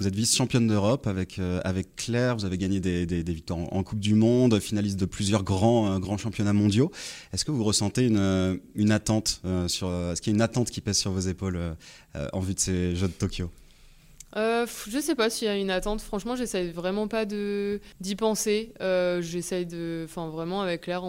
Vous 0.06 0.10
êtes 0.10 0.18
vice-championne 0.18 0.68
d'Europe 0.68 1.08
avec, 1.08 1.42
avec 1.64 1.96
Claire, 1.96 2.38
vous 2.38 2.46
avez 2.46 2.60
gagné 2.60 2.80
des, 2.80 3.08
des, 3.08 3.24
victoires 3.24 3.74
en, 3.74 3.82
Coupe 3.82 4.00
du 4.00 4.14
Monde, 4.14 4.60
finaliste 4.60 5.00
de 5.00 5.06
plusieurs 5.06 5.42
grands, 5.42 6.00
grands 6.00 6.20
championnats 6.20 6.54
mondiaux. 6.54 6.92
Est-ce 7.34 7.44
que 7.44 7.50
vous 7.50 7.64
ressentez 7.64 8.06
une, 8.06 8.60
une 8.76 8.92
attente 8.92 9.42
sur, 9.66 9.92
Est-ce 9.92 10.22
qu'il 10.22 10.32
y 10.32 10.36
a 10.36 10.38
une 10.38 10.44
attente 10.44 10.70
qui 10.70 10.80
pèse 10.80 11.00
sur 11.00 11.10
vos 11.10 11.22
épaules 11.22 11.60
en 12.34 12.40
vue 12.40 12.54
de 12.54 12.60
ces 12.60 12.96
Jeux 12.96 13.08
de 13.08 13.14
Tokyo? 13.14 13.50
Euh, 14.38 14.66
je 14.90 15.00
sais 15.00 15.16
pas 15.16 15.30
s'il 15.30 15.48
y 15.48 15.52
a 15.52 15.56
une 15.56 15.70
attente. 15.70 16.02
Franchement, 16.02 16.36
j'essaye 16.36 16.72
vraiment 16.72 17.08
pas 17.08 17.26
d'y 17.26 18.16
penser. 18.18 18.74
Euh, 18.82 19.22
j'essaye 19.22 19.66
de, 19.66 20.04
enfin 20.06 20.30
vraiment 20.30 20.62
avec 20.62 20.82
Claire 20.82 21.04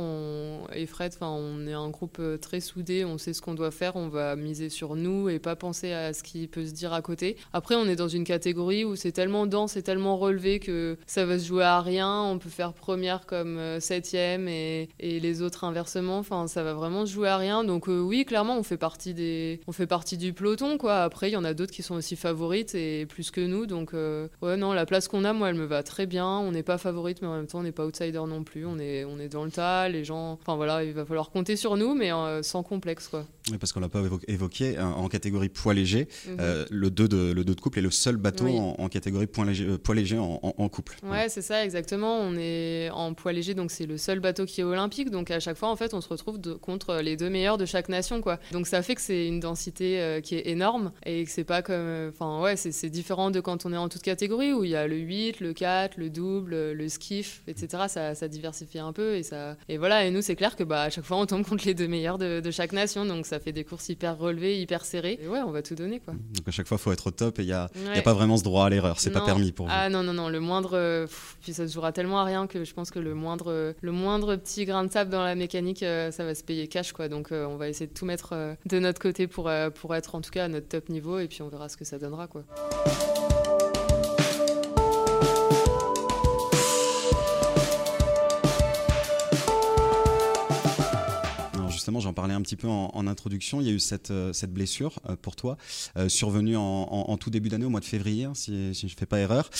et 0.72 0.86
Fred, 0.86 1.12
enfin 1.14 1.28
on 1.28 1.66
est 1.66 1.72
un 1.72 1.90
groupe 1.90 2.18
euh, 2.20 2.36
très 2.36 2.60
soudé. 2.60 3.04
On 3.04 3.18
sait 3.18 3.32
ce 3.32 3.42
qu'on 3.42 3.54
doit 3.54 3.70
faire. 3.70 3.96
On 3.96 4.08
va 4.08 4.36
miser 4.36 4.68
sur 4.68 4.94
nous 4.94 5.28
et 5.28 5.38
pas 5.38 5.56
penser 5.56 5.92
à 5.92 6.12
ce 6.12 6.22
qui 6.22 6.46
peut 6.46 6.64
se 6.64 6.72
dire 6.72 6.92
à 6.92 7.02
côté. 7.02 7.36
Après, 7.52 7.74
on 7.74 7.86
est 7.86 7.96
dans 7.96 8.08
une 8.08 8.24
catégorie 8.24 8.84
où 8.84 8.94
c'est 8.96 9.12
tellement 9.12 9.46
dense 9.46 9.76
et 9.76 9.82
tellement 9.82 10.16
relevé 10.16 10.60
que 10.60 10.96
ça 11.06 11.26
va 11.26 11.38
se 11.38 11.46
jouer 11.46 11.64
à 11.64 11.80
rien. 11.80 12.22
On 12.22 12.38
peut 12.38 12.50
faire 12.50 12.72
première 12.72 13.26
comme 13.26 13.58
euh, 13.58 13.80
septième 13.80 14.46
et, 14.48 14.88
et 15.00 15.18
les 15.20 15.42
autres 15.42 15.64
inversement. 15.64 16.18
Enfin, 16.18 16.46
ça 16.46 16.62
va 16.62 16.74
vraiment 16.74 17.06
se 17.06 17.12
jouer 17.12 17.28
à 17.28 17.38
rien. 17.38 17.64
Donc 17.64 17.88
oui, 17.88 18.24
clairement, 18.24 18.58
on 18.58 18.62
fait 18.62 18.76
partie 18.76 19.14
des, 19.14 19.60
on 19.66 19.72
fait 19.72 19.86
partie 19.86 20.16
du 20.16 20.32
peloton 20.32 20.78
quoi. 20.78 21.02
Après, 21.02 21.30
il 21.30 21.32
y 21.32 21.36
en 21.36 21.44
a 21.44 21.54
d'autres 21.54 21.72
qui 21.72 21.82
sont 21.82 21.96
aussi 21.96 22.16
favorites 22.16 22.74
et 22.74 23.06
plus 23.06 23.15
que 23.24 23.40
nous. 23.40 23.66
Donc, 23.66 23.94
euh, 23.94 24.28
ouais, 24.42 24.56
non, 24.56 24.72
la 24.72 24.86
place 24.86 25.08
qu'on 25.08 25.24
a, 25.24 25.32
moi, 25.32 25.50
elle 25.50 25.56
me 25.56 25.64
va 25.64 25.82
très 25.82 26.06
bien. 26.06 26.26
On 26.26 26.52
n'est 26.52 26.62
pas 26.62 26.78
favorite, 26.78 27.22
mais 27.22 27.28
en 27.28 27.36
même 27.36 27.46
temps, 27.46 27.60
on 27.60 27.62
n'est 27.62 27.72
pas 27.72 27.86
outsider 27.86 28.22
non 28.28 28.44
plus. 28.44 28.66
On 28.66 28.78
est, 28.78 29.04
on 29.04 29.18
est 29.18 29.28
dans 29.28 29.44
le 29.44 29.50
tas. 29.50 29.88
Les 29.88 30.04
gens, 30.04 30.32
enfin 30.32 30.56
voilà, 30.56 30.84
il 30.84 30.92
va 30.92 31.04
falloir 31.04 31.30
compter 31.30 31.56
sur 31.56 31.76
nous, 31.76 31.94
mais 31.94 32.12
euh, 32.12 32.42
sans 32.42 32.62
complexe, 32.62 33.08
quoi. 33.08 33.26
Oui, 33.50 33.58
parce 33.58 33.72
qu'on 33.72 33.80
l'a 33.80 33.88
pas 33.88 34.02
évoqué, 34.26 34.78
en 34.78 35.08
catégorie 35.08 35.48
poids 35.48 35.72
léger, 35.72 36.08
mhm. 36.26 36.36
euh, 36.40 36.66
le 36.70 36.90
2 36.90 37.08
de, 37.08 37.32
le 37.32 37.44
2 37.44 37.54
de 37.54 37.60
couple 37.60 37.78
est 37.78 37.82
le 37.82 37.90
seul 37.90 38.16
bateau 38.16 38.48
en, 38.48 38.88
catégorie 38.88 39.26
poids 39.26 39.44
léger, 39.44 39.78
poids 39.78 39.94
léger 39.94 40.18
en, 40.18 40.40
en, 40.42 40.68
couple. 40.68 40.96
Ouais, 41.04 41.28
c'est 41.28 41.42
ça, 41.42 41.64
exactement. 41.64 42.18
On 42.18 42.34
est 42.36 42.90
en 42.90 43.14
poids 43.14 43.32
léger, 43.32 43.54
donc 43.54 43.70
c'est 43.70 43.86
le 43.86 43.98
seul 43.98 44.20
bateau 44.20 44.46
qui 44.46 44.60
est 44.60 44.64
olympique. 44.64 45.10
Donc 45.10 45.30
à 45.30 45.40
chaque 45.40 45.56
fois, 45.56 45.68
en 45.68 45.76
fait, 45.76 45.94
on 45.94 46.00
se 46.00 46.08
retrouve 46.08 46.40
contre 46.58 46.96
les 46.96 47.16
deux 47.16 47.30
meilleurs 47.30 47.58
de 47.58 47.66
chaque 47.66 47.88
nation, 47.88 48.20
quoi. 48.20 48.38
Donc 48.52 48.66
ça 48.66 48.82
fait 48.82 48.94
que 48.94 49.00
c'est 49.00 49.26
une 49.26 49.40
densité 49.40 50.20
qui 50.22 50.34
est 50.34 50.48
énorme 50.48 50.92
et 51.04 51.24
que 51.24 51.30
c'est 51.30 51.44
pas 51.44 51.62
comme, 51.62 52.10
enfin 52.12 52.40
ouais, 52.42 52.56
c'est 52.56 52.90
différent 52.96 53.30
de 53.30 53.40
quand 53.40 53.66
on 53.66 53.72
est 53.72 53.76
en 53.76 53.88
toute 53.88 54.02
catégorie, 54.02 54.52
où 54.52 54.64
il 54.64 54.70
y 54.70 54.76
a 54.76 54.86
le 54.86 54.96
8, 54.96 55.40
le 55.40 55.52
4, 55.52 55.96
le 55.96 56.10
double, 56.10 56.72
le 56.72 56.88
skiff, 56.88 57.42
etc. 57.46 57.84
Ça, 57.88 58.14
ça 58.14 58.28
diversifie 58.28 58.78
un 58.78 58.92
peu. 58.92 59.14
Et, 59.14 59.22
ça... 59.22 59.56
et 59.68 59.78
voilà, 59.78 60.04
et 60.04 60.10
nous, 60.10 60.22
c'est 60.22 60.36
clair 60.36 60.56
que 60.56 60.64
bah, 60.64 60.82
à 60.82 60.90
chaque 60.90 61.04
fois, 61.04 61.18
on 61.18 61.26
tombe 61.26 61.44
contre 61.44 61.66
les 61.66 61.74
deux 61.74 61.88
meilleurs 61.88 62.18
de, 62.18 62.50
chaque 62.50 62.72
nation. 62.72 63.04
Donc 63.04 63.26
ça 63.26 63.38
fait 63.38 63.52
des 63.52 63.64
courses 63.64 63.88
hyper 63.88 64.18
relevées, 64.18 64.60
hyper 64.60 64.84
serrées. 64.84 65.18
Et 65.22 65.28
ouais, 65.28 65.40
on 65.40 65.50
va 65.50 65.62
tout 65.62 65.74
donner. 65.74 66.00
Quoi. 66.00 66.14
Donc 66.14 66.48
à 66.48 66.50
chaque 66.50 66.66
fois, 66.66 66.78
il 66.80 66.82
faut 66.82 66.92
être 66.92 67.06
au 67.06 67.10
top 67.10 67.38
et 67.38 67.42
il 67.42 67.46
n'y 67.46 67.52
a, 67.52 67.68
a 67.94 68.02
pas 68.02 68.14
vraiment 68.14 68.36
ce 68.36 68.44
droit 68.44 68.66
à 68.66 68.70
l'erreur. 68.70 68.98
C'est 68.98 69.10
pas 69.10 69.20
permis 69.20 69.52
pour 69.52 69.66
vous. 69.66 69.72
Ah 69.74 69.88
non, 69.88 70.02
non, 70.02 70.12
non. 70.12 70.28
Le 70.28 70.40
moindre. 70.40 71.06
puis 71.42 71.52
ça 71.52 71.68
se 71.68 71.72
jouera 71.72 71.92
tellement 71.92 72.20
à 72.20 72.24
rien 72.24 72.46
que 72.46 72.64
je 72.64 72.74
pense 72.74 72.90
que 72.90 72.98
le 72.98 73.14
moindre, 73.14 73.74
le 73.80 73.92
moindre 73.92 74.36
petit 74.36 74.64
grain 74.64 74.84
de 74.84 74.90
sable 74.90 75.10
dans 75.10 75.22
la 75.22 75.34
mécanique, 75.34 75.82
euh, 75.82 76.10
ça 76.10 76.24
va 76.24 76.34
se 76.34 76.44
payer 76.44 76.68
cash. 76.68 76.92
Quoi. 76.92 77.08
Donc 77.08 77.32
euh, 77.32 77.46
on 77.46 77.56
va 77.56 77.68
essayer 77.68 77.86
de 77.86 77.92
tout 77.92 78.06
mettre 78.06 78.30
euh, 78.32 78.54
de 78.66 78.78
notre 78.78 79.00
côté 79.00 79.26
pour, 79.26 79.50
pour 79.74 79.94
être 79.94 80.14
en 80.14 80.20
tout 80.20 80.30
cas 80.30 80.44
à 80.44 80.48
notre 80.48 80.68
top 80.68 80.88
niveau. 80.88 81.18
Et 81.18 81.28
puis 81.28 81.42
on 81.42 81.48
verra 81.48 81.68
ce 81.68 81.76
que 81.76 81.84
ça 81.84 81.98
donnera. 81.98 82.26
Quoi. 82.26 82.44
J'en 92.00 92.12
parlais 92.12 92.34
un 92.34 92.42
petit 92.42 92.56
peu 92.56 92.68
en, 92.68 93.06
introduction. 93.06 93.60
Il 93.60 93.66
y 93.66 93.70
a 93.70 93.72
eu 93.72 93.78
cette, 93.78 94.10
euh, 94.10 94.32
cette 94.32 94.52
blessure 94.52 94.98
euh, 95.08 95.16
pour 95.16 95.36
toi, 95.36 95.56
euh, 95.96 96.08
survenue 96.08 96.56
en, 96.56 97.16
tout 97.16 97.30
début 97.30 97.48
d'année, 97.48 97.64
au 97.64 97.70
mois 97.70 97.80
de 97.80 97.84
février, 97.84 98.24
hein, 98.24 98.32
si, 98.34 98.74
je 98.74 98.86
ne 98.86 98.90
fais 98.90 99.06
pas 99.06 99.18
erreur, 99.18 99.50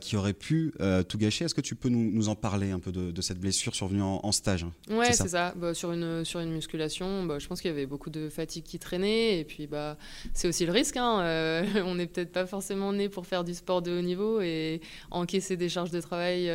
qui 0.00 0.16
aurait 0.16 0.32
pu 0.32 0.72
tout 1.08 1.18
gâcher. 1.18 1.44
Est-ce 1.44 1.54
que 1.54 1.60
tu 1.60 1.74
peux 1.74 1.88
nous, 1.88 2.28
en 2.28 2.34
parler 2.34 2.70
un 2.70 2.78
peu 2.78 2.92
de, 2.92 3.20
cette 3.20 3.38
blessure 3.38 3.74
survenue 3.74 4.02
en, 4.02 4.32
stage 4.32 4.66
Ouais, 4.90 5.12
c'est 5.12 5.28
ça. 5.28 5.54
Bah, 5.56 5.74
sur, 5.74 5.92
une, 5.92 6.24
sur 6.24 6.40
une 6.40 6.52
musculation, 6.52 7.24
bah, 7.24 7.38
je 7.38 7.46
pense 7.46 7.60
qu'il 7.60 7.70
y 7.70 7.74
avait 7.74 7.86
beaucoup 7.86 8.10
de 8.10 8.28
fatigue 8.28 8.64
qui 8.64 8.78
traînait. 8.78 9.40
Et 9.40 9.44
puis, 9.44 9.66
bah, 9.66 9.96
c'est 10.32 10.48
aussi 10.48 10.66
le 10.66 10.72
risque. 10.72 10.96
Hein. 10.96 11.64
on 11.84 11.94
n'est 11.96 12.06
peut-être 12.06 12.32
pas 12.32 12.46
forcément 12.46 12.92
né 12.92 13.08
pour 13.08 13.26
faire 13.26 13.44
du 13.44 13.54
sport 13.54 13.82
de 13.82 13.98
haut 13.98 14.02
niveau 14.02 14.40
et 14.40 14.80
encaisser 15.10 15.56
des 15.56 15.68
charges 15.68 15.90
de 15.90 16.00
travail 16.00 16.50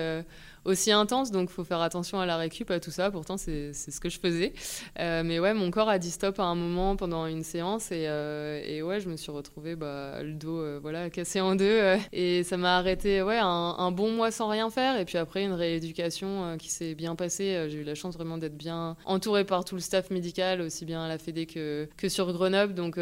aussi 0.70 0.92
intense, 0.92 1.32
donc 1.32 1.50
il 1.50 1.54
faut 1.54 1.64
faire 1.64 1.82
attention 1.82 2.20
à 2.20 2.26
la 2.26 2.38
récup, 2.38 2.70
à 2.72 2.80
tout 2.80 2.92
ça. 2.92 3.12
Pourtant, 3.12 3.38
c'est 3.38 3.74
ce 3.74 4.00
que 4.00 4.10
je 4.10 4.20
faisais. 4.20 4.54
Euh, 5.00 5.24
mais 5.26 5.40
ouais, 5.40 5.54
mon 5.54 5.72
corps 5.72 5.90
a 5.90 6.00
dit 6.00 6.12
stop 6.12 6.40
à 6.40 6.44
un 6.44 6.56
moment 6.56 6.96
pendant 6.96 7.26
une 7.26 7.44
séance 7.44 7.92
et, 7.92 8.06
euh, 8.08 8.62
et 8.66 8.82
ouais, 8.82 9.00
je 9.00 9.10
me 9.10 9.18
suis 9.18 9.32
retrouvée 9.32 9.76
bah, 9.76 10.22
le 10.22 10.34
dos 10.34 10.60
euh, 10.60 10.80
voilà, 10.82 11.10
cassé 11.10 11.42
en 11.42 11.56
deux 11.56 11.98
et 12.14 12.44
ça 12.44 12.58
m'a 12.58 12.78
arrêté 12.78 13.22
ouais, 13.22 13.40
un, 13.42 13.92
bon 13.92 14.12
mois 14.12 14.32
sans 14.32 14.48
rien 14.48 14.70
faire. 14.70 15.00
Et 15.00 15.06
puis 15.06 15.18
après, 15.18 15.44
une 15.44 15.54
rééducation 15.54 16.58
qui 16.58 16.70
s'est 16.70 16.96
bien 16.96 17.16
passée. 17.16 17.68
J'ai 17.70 17.80
eu 17.80 17.84
la 17.84 17.96
chance 17.96 18.16
vraiment 18.16 18.38
d'être 18.38 18.58
bien 18.58 18.96
entourée 19.06 19.46
par 19.46 19.66
tout 19.66 19.76
le 19.76 19.82
staff 19.82 20.12
médical, 20.12 20.62
aussi 20.62 20.86
bien 20.86 21.04
à 21.04 21.08
la 21.08 21.18
Fédé 21.18 21.46
que, 21.46 21.90
que 21.98 22.10
sur 22.10 22.32
Grenoble. 22.32 22.74
Donc 22.74 23.00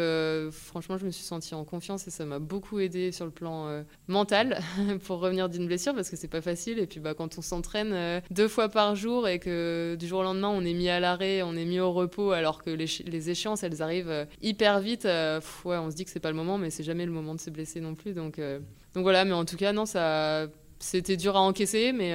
franchement, 0.50 0.96
je 0.96 1.04
me 1.04 1.10
suis 1.10 1.24
sentie 1.24 1.54
en 1.54 1.64
confiance 1.64 2.06
et 2.08 2.10
ça 2.10 2.24
m'a 2.24 2.38
beaucoup 2.38 2.78
aidé 2.78 3.12
sur 3.12 3.26
le 3.26 3.30
plan 3.30 3.84
mental 4.06 4.60
pour 5.04 5.18
revenir 5.18 5.48
d'une 5.48 5.66
blessure 5.66 5.94
parce 5.94 6.08
que 6.08 6.16
c'est 6.16 6.28
pas 6.28 6.40
facile. 6.40 6.78
Et 6.78 6.86
puis 6.86 7.00
bah, 7.00 7.14
quand 7.14 7.38
on 7.38 7.42
s'entraîne 7.58 7.92
euh, 7.92 8.20
deux 8.30 8.48
fois 8.48 8.68
par 8.68 8.94
jour 8.94 9.26
et 9.28 9.38
que 9.38 9.96
du 9.98 10.06
jour 10.06 10.20
au 10.20 10.22
lendemain 10.22 10.48
on 10.48 10.64
est 10.64 10.74
mis 10.74 10.88
à 10.88 11.00
l'arrêt, 11.00 11.42
on 11.42 11.56
est 11.56 11.64
mis 11.64 11.80
au 11.80 11.92
repos 11.92 12.30
alors 12.30 12.62
que 12.62 12.70
les, 12.70 13.30
échéances 13.30 13.62
elles 13.62 13.82
arrivent 13.82 14.10
euh, 14.10 14.24
hyper 14.42 14.80
vite, 14.80 15.04
euh, 15.04 15.40
on 15.64 15.90
se 15.90 15.96
dit 15.96 16.04
que 16.04 16.10
c'est 16.10 16.20
pas 16.20 16.30
le 16.30 16.36
moment, 16.36 16.58
mais 16.58 16.70
c'est 16.70 16.84
jamais 16.84 17.04
le 17.04 17.12
moment 17.12 17.34
de 17.34 17.40
se 17.40 17.50
blesser 17.50 17.80
non 17.80 17.94
plus. 17.94 18.12
Donc, 18.12 18.40
donc 18.94 19.02
voilà, 19.02 19.24
mais 19.24 19.32
en 19.32 19.44
tout 19.44 19.56
cas, 19.56 19.72
non, 19.72 19.86
ça, 19.86 20.46
c'était 20.78 21.16
dur 21.16 21.36
à 21.36 21.40
encaisser, 21.40 21.92
mais 21.92 22.14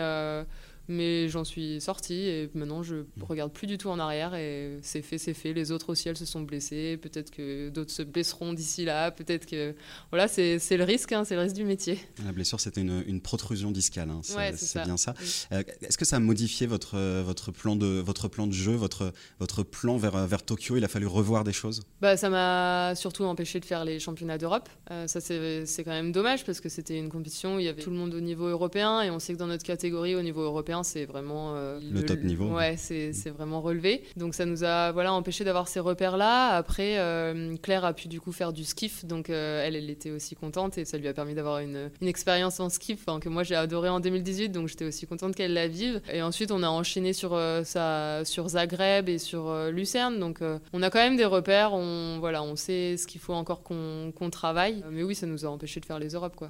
mais 0.87 1.29
j'en 1.29 1.43
suis 1.43 1.79
sortie 1.81 2.27
et 2.27 2.49
maintenant 2.53 2.83
je 2.83 3.05
regarde 3.21 3.51
plus 3.51 3.67
du 3.67 3.77
tout 3.77 3.89
en 3.89 3.99
arrière 3.99 4.35
et 4.35 4.79
c'est 4.81 5.01
fait, 5.01 5.17
c'est 5.17 5.33
fait. 5.33 5.53
Les 5.53 5.71
autres 5.71 5.89
aussi, 5.89 6.09
elles 6.09 6.17
se 6.17 6.25
sont 6.25 6.41
blessées. 6.41 6.97
Peut-être 6.97 7.31
que 7.31 7.69
d'autres 7.69 7.91
se 7.91 8.01
blesseront 8.01 8.53
d'ici 8.53 8.85
là. 8.85 9.11
Peut-être 9.11 9.45
que. 9.45 9.75
Voilà, 10.11 10.27
c'est 10.27 10.57
le 10.71 10.83
risque, 10.83 11.11
hein, 11.11 11.23
c'est 11.23 11.35
le 11.35 11.41
risque 11.41 11.55
du 11.55 11.63
métier. 11.63 11.99
La 12.25 12.31
blessure, 12.31 12.59
c'était 12.59 12.81
une, 12.81 13.03
une, 13.07 13.21
protrusion 13.21 13.71
discale. 13.71 14.09
Hein. 14.09 14.21
C'est 14.23 14.83
bien 14.83 14.97
ça. 14.97 15.13
Euh, 15.51 15.63
est-ce 15.81 15.97
que 15.97 16.05
ça 16.05 16.17
a 16.17 16.19
modifié 16.19 16.67
votre, 16.67 16.97
votre, 17.21 17.51
plan, 17.51 17.75
de, 17.75 17.99
votre 17.99 18.27
plan 18.27 18.47
de 18.47 18.53
jeu, 18.53 18.73
votre, 18.73 19.13
votre 19.39 19.63
plan 19.63 19.97
vers, 19.97 20.27
vers 20.27 20.43
Tokyo? 20.43 20.77
Il 20.77 20.83
a 20.83 20.87
fallu 20.87 21.07
revoir 21.07 21.43
des 21.43 21.53
choses? 21.53 21.83
Bah, 22.01 22.17
Ça 22.17 22.29
m'a 22.29 22.95
surtout 22.95 23.23
empêché 23.23 23.59
de 23.59 23.65
faire 23.65 23.85
les 23.85 23.99
championnats 23.99 24.37
d'Europe. 24.37 24.69
Euh, 24.91 25.07
ça, 25.07 25.21
c'est 25.21 25.83
quand 25.83 25.91
même 25.91 26.11
dommage 26.11 26.45
parce 26.45 26.59
que 26.59 26.69
c'était 26.69 26.97
une 26.97 27.09
compétition 27.09 27.55
où 27.55 27.59
il 27.59 27.65
y 27.65 27.69
avait 27.69 27.81
tout 27.81 27.89
le 27.89 27.95
monde 27.95 28.13
au 28.13 28.21
niveau 28.21 28.47
européen 28.47 29.01
et 29.01 29.09
on 29.09 29.19
sait 29.19 29.33
que 29.33 29.39
dans 29.39 29.47
notre 29.47 29.63
catégorie, 29.63 30.15
au 30.15 30.21
niveau 30.21 30.41
européen, 30.41 30.72
c'est 30.81 31.05
vraiment 31.05 31.53
euh, 31.55 31.79
le, 31.79 32.03
top 32.03 32.23
niveau. 32.23 32.47
Ouais, 32.47 32.75
c'est 32.77 33.29
vraiment 33.29 33.62
relevé. 33.62 34.03
Donc 34.17 34.33
ça 34.33 34.45
nous 34.45 34.63
a 34.63 34.91
voilà 34.91 35.13
empêché 35.13 35.43
d'avoir 35.43 35.67
ces 35.67 35.79
repères 35.79 36.17
là. 36.17 36.49
Après, 36.55 36.97
euh, 36.97 37.55
Claire 37.62 37.86
a 37.86 37.93
pu 37.93 38.07
du 38.07 38.19
coup 38.19 38.31
faire 38.31 38.53
du 38.53 38.63
skiff, 38.63 39.05
donc 39.05 39.29
euh, 39.29 39.63
elle, 39.63 39.75
elle 39.75 39.89
était 39.89 40.09
aussi 40.09 40.36
contente 40.36 40.77
et 40.77 40.86
ça 40.86 40.97
lui 40.97 41.07
a 41.07 41.13
permis 41.13 41.36
d'avoir 41.36 41.59
une, 41.59 41.91
une, 42.01 42.07
expérience 42.07 42.59
en 42.59 42.69
skiff 42.69 43.05
que 43.21 43.29
moi 43.29 43.43
j'ai 43.43 43.55
adoré 43.55 43.89
en 43.89 43.99
2018, 43.99 44.49
donc 44.49 44.67
j'étais 44.67 44.86
aussi 44.86 45.05
contente 45.05 45.36
qu'elle 45.36 45.53
la 45.53 45.67
vive. 45.67 46.01
Et 46.12 46.21
ensuite, 46.21 46.51
on 46.51 46.63
a 46.63 46.67
enchaîné 46.69 47.13
sur 47.13 47.39
ça, 47.63 48.23
sur 48.23 48.47
Zagreb 48.47 49.09
et 49.09 49.19
sur 49.19 49.53
Lucerne, 49.69 50.19
donc 50.19 50.39
on 50.71 50.81
a 50.81 50.89
quand 50.89 50.99
même 50.99 51.17
des 51.17 51.25
repères. 51.25 51.73
On 51.73 52.17
voilà, 52.19 52.41
on 52.41 52.55
sait 52.55 52.95
ce 52.97 53.05
qu'il 53.05 53.19
faut 53.19 53.33
encore 53.33 53.62
qu'on 53.62 54.29
travaille. 54.31 54.83
Mais 54.89 55.03
oui, 55.03 55.15
ça 55.15 55.27
nous 55.27 55.45
a 55.45 55.49
empêché 55.49 55.79
de 55.79 55.86
faire 55.86 55.99
les 55.99 56.09
Europes 56.09 56.36
quoi. 56.36 56.47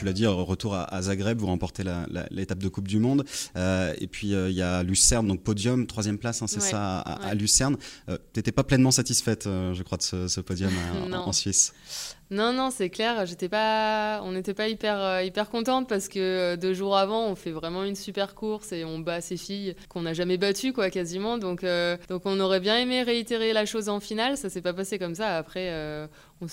Tu 0.00 0.06
l'as 0.06 0.14
dit, 0.14 0.26
retour 0.26 0.74
à, 0.74 1.02
Zagreb, 1.02 1.38
vous 1.38 1.46
remportez 1.46 1.84
l'étape 2.30 2.58
de 2.58 2.68
Coupe 2.68 2.88
du 2.88 2.98
Monde. 2.98 3.26
Euh, 3.56 3.92
et 4.00 4.06
puis 4.06 4.32
euh, 4.32 4.48
il 4.48 4.56
y 4.56 4.62
a 4.62 4.82
Lucerne, 4.82 5.28
donc 5.28 5.42
podium, 5.42 5.86
troisième 5.86 6.16
place, 6.16 6.40
hein, 6.40 6.46
c'est 6.46 6.60
ça, 6.60 7.00
à, 7.00 7.34
Lucerne. 7.34 7.76
Euh, 8.08 8.16
tu 8.32 8.38
n'étais 8.38 8.50
pas 8.50 8.64
pleinement 8.64 8.92
satisfaite, 8.92 9.44
je 9.44 9.82
crois, 9.82 9.98
de 9.98 10.02
ce, 10.02 10.40
podium 10.40 10.72
en, 11.12 11.12
en, 11.28 11.32
Suisse 11.32 11.74
non, 12.30 12.52
non, 12.52 12.70
c'est 12.70 12.90
clair. 12.90 13.26
J'étais 13.26 13.48
pas, 13.48 14.20
on 14.22 14.30
n'était 14.30 14.54
pas 14.54 14.68
hyper, 14.68 15.00
euh, 15.00 15.22
hyper 15.24 15.50
contente 15.50 15.88
parce 15.88 16.06
que 16.06 16.20
euh, 16.20 16.56
deux 16.56 16.74
jours 16.74 16.96
avant, 16.96 17.26
on 17.26 17.34
fait 17.34 17.50
vraiment 17.50 17.82
une 17.82 17.96
super 17.96 18.36
course 18.36 18.70
et 18.70 18.84
on 18.84 19.00
bat 19.00 19.20
ces 19.20 19.36
filles 19.36 19.74
qu'on 19.88 20.02
n'a 20.02 20.14
jamais 20.14 20.36
battues, 20.36 20.72
quoi, 20.72 20.90
quasiment. 20.90 21.38
Donc, 21.38 21.64
euh, 21.64 21.96
donc, 22.08 22.22
on 22.26 22.38
aurait 22.38 22.60
bien 22.60 22.78
aimé 22.78 23.02
réitérer 23.02 23.52
la 23.52 23.66
chose 23.66 23.88
en 23.88 23.98
finale. 23.98 24.36
Ça 24.36 24.48
s'est 24.48 24.62
pas 24.62 24.72
passé 24.72 24.96
comme 24.96 25.16
ça. 25.16 25.36
Après, 25.36 25.72
on 26.40 26.46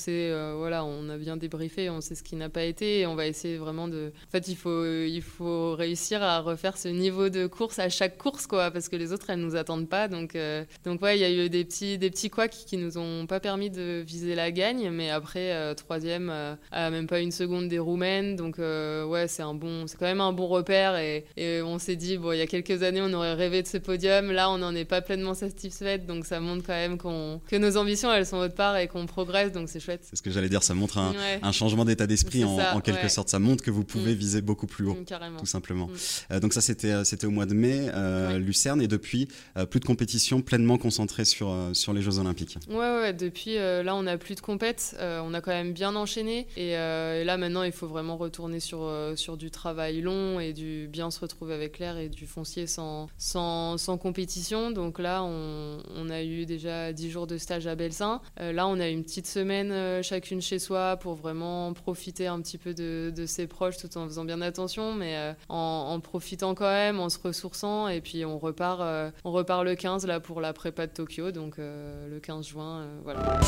voilà, 0.58 0.84
on 0.84 1.10
a 1.10 1.18
bien 1.18 1.38
débriefé, 1.38 1.92
on 1.92 2.02
sait 2.02 2.16
ce 2.16 2.24
qui 2.24 2.36
n'a 2.36 2.50
pas 2.50 2.63
été 2.63 3.02
et 3.02 3.06
on 3.06 3.13
va 3.13 3.28
essayer 3.28 3.58
vraiment 3.58 3.88
de. 3.88 4.12
En 4.28 4.32
fait, 4.32 4.48
il 4.48 4.56
faut, 4.56 4.84
il 4.84 5.22
faut 5.22 5.76
réussir 5.76 6.24
à 6.24 6.42
refaire 6.42 6.78
ce 6.78 6.88
niveau 6.88 7.30
de 7.30 7.46
course 7.46 7.78
à 7.78 7.90
chaque 7.90 8.18
course, 8.18 8.48
quoi, 8.48 8.72
parce 8.72 8.90
que 8.90 8.96
les 8.96 9.13
autres, 9.13 9.30
elles 9.30 9.40
nous 9.40 9.56
attendent 9.56 9.88
pas. 9.88 10.08
Donc, 10.08 10.36
donc 10.84 11.00
il 11.04 11.18
y 11.20 11.24
a 11.24 11.32
eu 11.32 11.50
des 11.50 11.63
petits, 11.63 12.00
des 12.00 12.10
petits 12.10 12.32
couacs 12.32 12.50
qui 12.66 12.78
nous 12.78 12.98
ont 12.98 13.28
pas 13.28 13.40
permis 13.40 13.70
de 13.70 14.04
viser 14.06 14.34
la 14.34 14.52
gagne, 14.52 14.90
mais 14.90 15.12
après 15.12 15.66
troisième 15.75 16.32
à 16.71 16.89
même 16.89 17.08
pas 17.08 17.19
une 17.19 17.32
seconde 17.32 17.67
des 17.67 17.80
Roumaines. 17.80 18.36
Donc 18.36 18.58
ouais, 18.58 19.27
c'est 19.27 19.43
un 19.43 19.53
bon, 19.53 19.88
c'est 19.88 19.97
quand 19.97 20.06
même 20.06 20.21
un 20.21 20.34
bon 20.34 20.47
repère. 20.47 20.97
Et, 20.97 21.25
on 21.63 21.80
s'est 21.80 21.95
dit, 21.95 22.17
bon, 22.17 22.32
il 22.32 22.39
y 22.39 22.41
a 22.41 22.47
quelques 22.47 22.84
années, 22.84 23.01
on 23.01 23.13
aurait 23.13 23.34
rêvé 23.34 23.62
de 23.62 23.67
ce 23.67 23.77
podium. 23.77 24.32
Là, 24.32 24.49
on 24.49 24.58
n'en 24.58 24.73
est 24.75 24.86
pas 24.86 25.01
pleinement 25.01 25.34
satisfaite. 25.34 26.06
Donc 26.06 26.25
ça 26.25 26.39
montre 26.39 26.65
quand 26.65 26.73
même 26.73 26.97
qu'on, 26.97 27.41
que 27.47 27.56
nos 27.56 27.77
ambitions, 27.77 28.12
elles 28.12 28.25
sont 28.25 28.38
autre 28.38 28.56
part 28.56 28.77
et 28.77 28.88
qu'on 28.88 29.06
progresse. 29.06 29.51
Donc 29.51 29.69
c'est 29.69 29.80
chouette. 29.80 30.01
C'est 30.03 30.15
ce 30.15 30.21
que 30.21 30.32
j'allais 30.32 30.49
dire. 30.49 30.63
Ça 30.63 30.73
montre 30.73 30.97
un, 30.97 31.51
changement 31.51 31.86
d'état 31.86 32.08
d'esprit 32.08 32.43
en, 32.43 32.80
quelque 32.82 33.10
sorte. 33.10 33.30
Ça 33.30 33.39
montre 33.39 33.63
que 33.63 33.71
vous 33.71 33.84
pouvez 33.84 34.13
mm. 34.13 34.17
viser 34.17 34.41
beaucoup 34.41 34.67
plus 34.67 34.86
haut, 34.86 34.95
mm, 34.95 35.38
tout 35.39 35.45
simplement. 35.45 35.89
Mm. 36.30 36.39
donc 36.39 36.53
ça, 36.53 36.62
c'était, 36.62 37.03
c'était 37.03 37.27
au 37.27 37.32
mois 37.32 37.45
de 37.45 37.53
mai, 37.53 37.89
Lucerne. 38.38 38.82
Et 38.82 38.88
depuis, 38.88 39.27
plus 39.69 39.80
de 39.80 39.86
compétition 39.86 40.41
pleinement 40.41 40.77
concentrée 40.77 41.25
sur, 41.25 41.56
sur 41.73 41.93
les 41.93 42.01
Jeux 42.01 42.19
Olympiques. 42.19 42.58
Ouais, 42.69 42.75
ouais. 42.75 43.13
Depuis, 43.13 43.56
là, 43.56 43.95
on 43.95 44.03
n'a 44.03 44.17
plus 44.17 44.36
de 44.36 44.41
compète. 44.41 44.95
on 44.99 45.34
a 45.34 45.41
quand 45.41 45.51
même 45.51 45.57
bien 45.63 45.96
enchaîné. 45.96 46.48
Et, 46.58 46.74
là, 46.74 47.38
maintenant, 47.38 47.63
il 47.63 47.72
faut 47.72 47.88
vraiment 47.88 48.17
retourner 48.17 48.60
sur, 48.60 48.89
sur 49.15 49.38
du 49.38 49.52
travail 49.52 50.02
long 50.02 50.39
et 50.39 50.54
du 50.54 50.88
bien 50.88 51.12
se 51.12 51.20
retrouver 51.20 51.54
avec 51.54 51.80
l'air 51.80 51.98
et 51.98 52.10
du 52.10 52.26
foncier 52.26 52.67
sans, 52.67 53.08
sans, 53.17 53.78
sans 53.78 53.98
compétition. 53.98 54.72
Donc 54.72 55.00
là, 55.00 55.24
on, 55.24 56.10
a 56.10 56.24
eu 56.24 56.46
déjà 56.46 56.93
10 56.93 57.10
jours 57.12 57.28
de 57.28 57.38
stage 57.38 57.67
à 57.67 57.76
Belsin. 57.76 58.22
Euh, 58.39 58.54
là, 58.54 58.67
on 58.67 58.80
a 58.80 58.88
une 58.88 59.04
petite 59.04 59.28
semaine 59.28 59.72
euh, 59.72 60.02
chacune 60.02 60.41
chez 60.41 60.60
soi 60.60 60.98
pour 60.98 61.15
vraiment 61.15 61.74
profiter 61.74 62.28
un 62.28 62.39
petit 62.41 62.58
peu 62.58 62.74
de, 62.74 63.12
ses 63.26 63.48
proches 63.48 63.78
tout 63.78 63.98
en 63.98 64.06
faisant 64.06 64.24
bien 64.24 64.41
attention, 64.41 64.93
mais 64.93 65.17
euh, 65.17 65.34
en, 65.50 66.00
profitant 66.00 66.56
quand 66.56 66.72
même, 66.72 67.00
en 67.00 67.10
se 67.10 67.20
ressourçant. 67.22 67.88
Et 67.88 68.02
puis 68.02 68.24
on 68.24 68.38
repart, 68.39 68.82
on 69.24 69.32
repart 69.32 69.63
le 69.63 69.76
15 69.76 70.06
là 70.06 70.20
pour 70.20 70.41
la 70.41 70.54
prépa 70.54 70.88
de 70.88 70.93
Tokyo, 70.93 71.32
donc 71.32 71.58
le 71.58 72.20
15 72.20 72.48
juin. 72.48 72.88
voilà. 73.04 73.39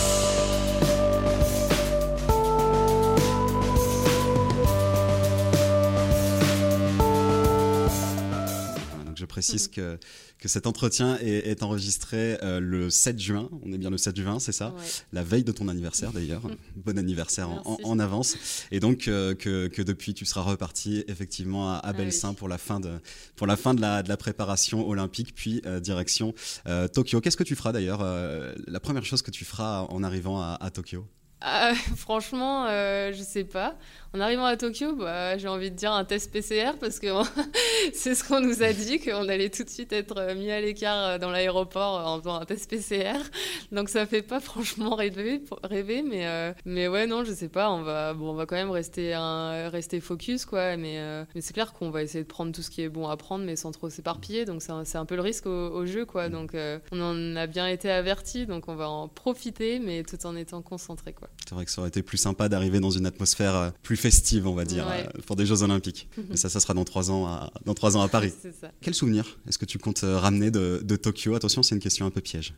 Précise 9.40 9.68
mhm. 9.70 9.74
que, 9.74 10.00
que 10.38 10.48
cet 10.48 10.68
entretien 10.68 11.18
est, 11.20 11.64
enregistré 11.64 12.38
euh, 12.44 12.60
le 12.60 12.90
7 12.90 13.20
juin. 13.20 13.50
On 13.64 13.72
est 13.72 13.78
bien 13.78 13.90
le 13.90 13.98
7 13.98 14.16
juin, 14.18 14.40
c'est 14.40 14.52
ça? 14.52 14.74
La 15.14 15.24
veille 15.24 15.44
de 15.44 15.52
ton 15.52 15.68
anniversaire 15.68 16.12
d'ailleurs. 16.12 16.42
bon 16.76 16.98
anniversaire 16.98 17.50
en, 17.66 18.00
avance. 18.00 18.36
Et 18.72 18.80
donc 18.80 19.08
euh, 19.08 19.34
que, 19.34 19.68
que, 19.68 19.82
depuis 19.82 20.14
tu 20.14 20.26
seras 20.26 20.42
reparti 20.42 21.04
effectivement 21.08 21.72
à, 21.72 21.78
à 21.78 21.94
ah 21.94 22.34
pour 22.34 22.48
la 22.48 22.58
fin 22.58 22.80
de, 22.80 22.92
pour 23.36 23.48
la, 23.48 23.56
fin 23.56 23.74
de, 23.74 23.82
la, 23.82 24.04
de 24.04 24.10
la 24.10 24.18
préparation 24.18 24.88
olympique, 24.88 25.34
puis 25.36 25.62
euh, 25.66 25.80
direction 25.80 26.34
Tokyo. 26.94 27.22
Qu'est-ce 27.22 27.38
que 27.38 27.44
tu 27.44 27.56
feras 27.56 27.72
d'ailleurs 27.72 28.04
La 28.68 28.80
première 28.80 29.06
chose 29.06 29.22
que 29.22 29.32
tu 29.32 29.46
feras 29.46 29.82
en 29.90 30.04
arrivant 30.04 30.42
à, 30.42 30.58
à 30.60 30.70
Tokyo? 30.70 31.06
Ah, 31.42 31.74
franchement, 31.96 32.66
euh, 32.68 33.14
je 33.14 33.24
sais 33.24 33.46
pas. 33.46 33.76
En 34.14 34.20
arrivant 34.20 34.46
à 34.46 34.58
Tokyo, 34.58 34.96
bah, 34.96 35.38
j'ai 35.38 35.48
envie 35.48 35.70
de 35.70 35.76
dire 35.76 35.94
un 35.94 36.04
test 36.04 36.34
PCR 36.34 36.72
parce 36.80 37.00
que 37.00 37.08
c'est 37.94 38.16
ce 38.16 38.28
qu'on 38.28 38.42
nous 38.42 38.64
a 38.64 38.74
dit, 38.74 39.00
qu'on 39.06 39.30
allait 39.30 39.50
tout 39.50 39.64
de 39.64 39.70
suite 39.70 39.94
être 39.94 40.34
mis 40.34 40.52
à 40.52 40.60
l'écart 40.60 41.06
euh, 41.06 41.18
dans 41.18 41.30
l'aéroport 41.30 42.08
en 42.08 42.20
faisant 42.20 42.42
un 42.42 42.46
test 42.46 42.70
PCR. 42.70 43.20
Donc 43.72 43.88
ça 43.88 44.06
fait 44.06 44.24
pas 44.24 44.40
franchement 44.40 44.96
rêver, 44.96 45.44
rêver 45.64 46.02
mais, 46.02 46.26
euh, 46.26 46.52
mais 46.66 46.88
ouais, 46.88 47.08
non, 47.08 47.24
je 47.24 47.32
sais 47.32 47.50
pas. 47.50 47.72
On 47.72 47.84
va, 47.84 48.14
bon, 48.14 48.32
on 48.32 48.34
va 48.34 48.46
quand 48.46 48.56
même 48.56 48.72
rester, 48.72 49.14
un, 49.14 49.70
rester 49.70 50.02
focus, 50.02 50.44
quoi. 50.46 50.76
Mais, 50.76 51.00
mais 51.36 51.42
c'est 51.42 51.54
clair 51.54 51.72
qu'on 51.72 51.92
va 51.92 52.04
essayer 52.04 52.24
de 52.24 52.30
prendre 52.30 52.52
tout 52.52 52.64
ce 52.64 52.72
qui 52.72 52.82
est 52.82 52.90
bon 52.90 53.08
à 53.08 53.16
prendre, 53.16 53.46
mais 53.46 53.56
sans 53.56 53.72
trop 53.72 53.90
s'éparpiller. 53.90 54.44
Donc 54.44 54.62
c'est 54.62 54.72
un, 54.72 54.84
un, 54.94 55.06
peu 55.06 55.16
le 55.16 55.22
risque 55.22 55.46
au, 55.46 55.86
jeu, 55.86 56.06
quoi. 56.06 56.28
Mm. 56.28 56.32
Donc 56.32 56.52
on 56.92 57.00
en 57.00 57.36
a 57.38 57.48
bien 57.48 57.68
été 57.68 57.90
averti, 57.90 58.46
donc 58.46 58.68
on 58.68 58.76
va 58.76 58.90
en 58.90 59.08
profiter, 59.08 59.80
mais 59.80 60.04
tout 60.04 60.26
en 60.26 60.36
étant 60.36 60.62
concentré, 60.64 61.14
quoi. 61.14 61.29
C'est 61.48 61.56
vrai 61.56 61.66
que 61.66 61.72
ça 61.72 61.82
aurait 61.82 61.88
été 61.88 62.04
plus 62.04 62.18
sympa 62.18 62.48
d'arriver 62.48 62.80
dans 62.80 62.92
une 62.92 63.08
atmosphère 63.08 63.56
euh, 63.56 63.70
plus 63.82 63.98
festive, 63.98 64.46
on 64.46 64.54
va 64.54 64.66
dire, 64.66 64.88
euh, 64.88 65.04
pour 65.26 65.36
des 65.36 65.48
Jeux 65.48 65.64
Olympiques. 65.64 66.08
Mais 66.30 66.38
ça, 66.38 66.48
ça 66.48 66.60
sera 66.60 66.76
dans 66.76 66.86
trois 66.86 67.10
ans 67.10 67.26
à, 67.26 67.52
dans 67.66 67.74
trois 67.74 67.98
ans 67.98 68.02
à 68.02 68.08
Paris. 68.08 68.32
Quel 68.82 68.94
souvenir 68.94 69.40
est-ce 69.48 69.58
que 69.58 69.66
tu 69.66 69.80
comptes 69.80 70.04
euh, 70.04 70.20
ramener 70.20 70.52
de, 70.52 70.80
de 70.84 70.96
Tokyo? 70.96 71.34
Attention, 71.34 71.64
c'est 71.64 71.74
une 71.74 71.82
question 71.82 72.06
un 72.06 72.12
peu 72.12 72.22
piège. 72.22 72.54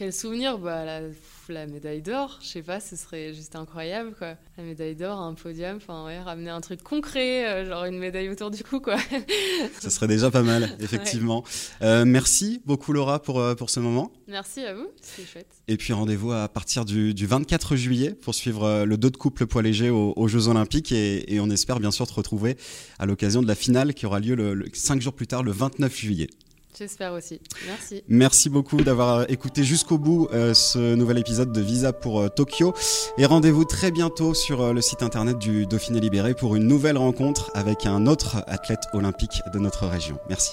Quel 0.00 0.14
souvenir 0.14 0.56
bah, 0.56 0.86
la, 0.86 1.02
la 1.50 1.66
médaille 1.66 2.00
d'or, 2.00 2.38
je 2.40 2.46
sais 2.46 2.62
pas, 2.62 2.80
ce 2.80 2.96
serait 2.96 3.34
juste 3.34 3.54
incroyable, 3.54 4.14
quoi. 4.16 4.36
La 4.56 4.64
médaille 4.64 4.96
d'or, 4.96 5.20
un 5.20 5.34
podium, 5.34 5.76
enfin, 5.76 6.06
ouais, 6.06 6.18
ramener 6.18 6.48
un 6.48 6.62
truc 6.62 6.82
concret, 6.82 7.46
euh, 7.46 7.68
genre 7.68 7.84
une 7.84 7.98
médaille 7.98 8.30
autour 8.30 8.50
du 8.50 8.64
cou, 8.64 8.80
quoi. 8.80 8.96
Ce 9.78 9.90
serait 9.90 10.08
déjà 10.08 10.30
pas 10.30 10.42
mal, 10.42 10.74
effectivement. 10.80 11.44
Euh, 11.82 12.06
merci 12.06 12.62
beaucoup, 12.64 12.94
Laura, 12.94 13.20
pour, 13.20 13.40
euh, 13.40 13.54
pour 13.54 13.68
ce 13.68 13.78
moment. 13.78 14.10
Merci 14.26 14.60
à 14.60 14.72
vous, 14.72 14.86
c'est 15.02 15.26
chouette. 15.26 15.52
Et 15.68 15.76
puis 15.76 15.92
rendez-vous 15.92 16.32
à 16.32 16.48
partir 16.48 16.86
du, 16.86 17.12
du, 17.12 17.26
24 17.26 17.76
juillet 17.76 18.14
pour 18.14 18.34
suivre 18.34 18.84
le 18.84 18.96
dos 18.96 19.10
de 19.10 19.18
couple 19.18 19.46
poids 19.46 19.60
léger 19.60 19.90
aux, 19.90 20.28
Jeux 20.28 20.48
Olympiques 20.48 20.92
et, 20.92 21.34
et, 21.34 21.40
on 21.40 21.50
espère 21.50 21.78
bien 21.78 21.90
sûr 21.90 22.06
te 22.06 22.14
retrouver 22.14 22.56
à 22.98 23.04
l'occasion 23.04 23.42
de 23.42 23.46
la 23.46 23.54
finale 23.54 23.92
qui 23.92 24.06
aura 24.06 24.18
lieu 24.18 24.34
le, 24.34 24.54
le, 24.54 24.64
5 24.72 25.02
jours 25.02 25.12
plus 25.12 25.26
tard, 25.26 25.42
le 25.42 25.52
29 25.52 25.94
juillet. 25.94 26.28
J'espère 26.78 27.12
aussi. 27.12 27.40
Merci. 27.66 28.04
Merci 28.08 28.48
beaucoup 28.48 28.82
d'avoir 28.82 29.28
écouté 29.30 29.64
jusqu'au 29.64 29.98
bout 29.98 30.28
euh, 30.32 30.54
ce 30.54 30.94
nouvel 30.94 31.18
épisode 31.18 31.52
de 31.52 31.60
Visa 31.60 31.92
pour 31.92 32.20
euh, 32.20 32.28
Tokyo. 32.28 32.74
Et 33.18 33.26
rendez-vous 33.26 33.64
très 33.64 33.90
bientôt 33.90 34.34
sur 34.34 34.62
euh, 34.62 34.72
le 34.72 34.80
site 34.80 35.02
internet 35.02 35.38
du 35.38 35.66
Dauphiné 35.66 36.00
Libéré 36.00 36.34
pour 36.34 36.56
une 36.56 36.66
nouvelle 36.66 36.96
rencontre 36.96 37.50
avec 37.54 37.86
un 37.86 38.06
autre 38.06 38.44
athlète 38.46 38.84
olympique 38.92 39.42
de 39.52 39.58
notre 39.58 39.86
région. 39.86 40.18
Merci. 40.28 40.52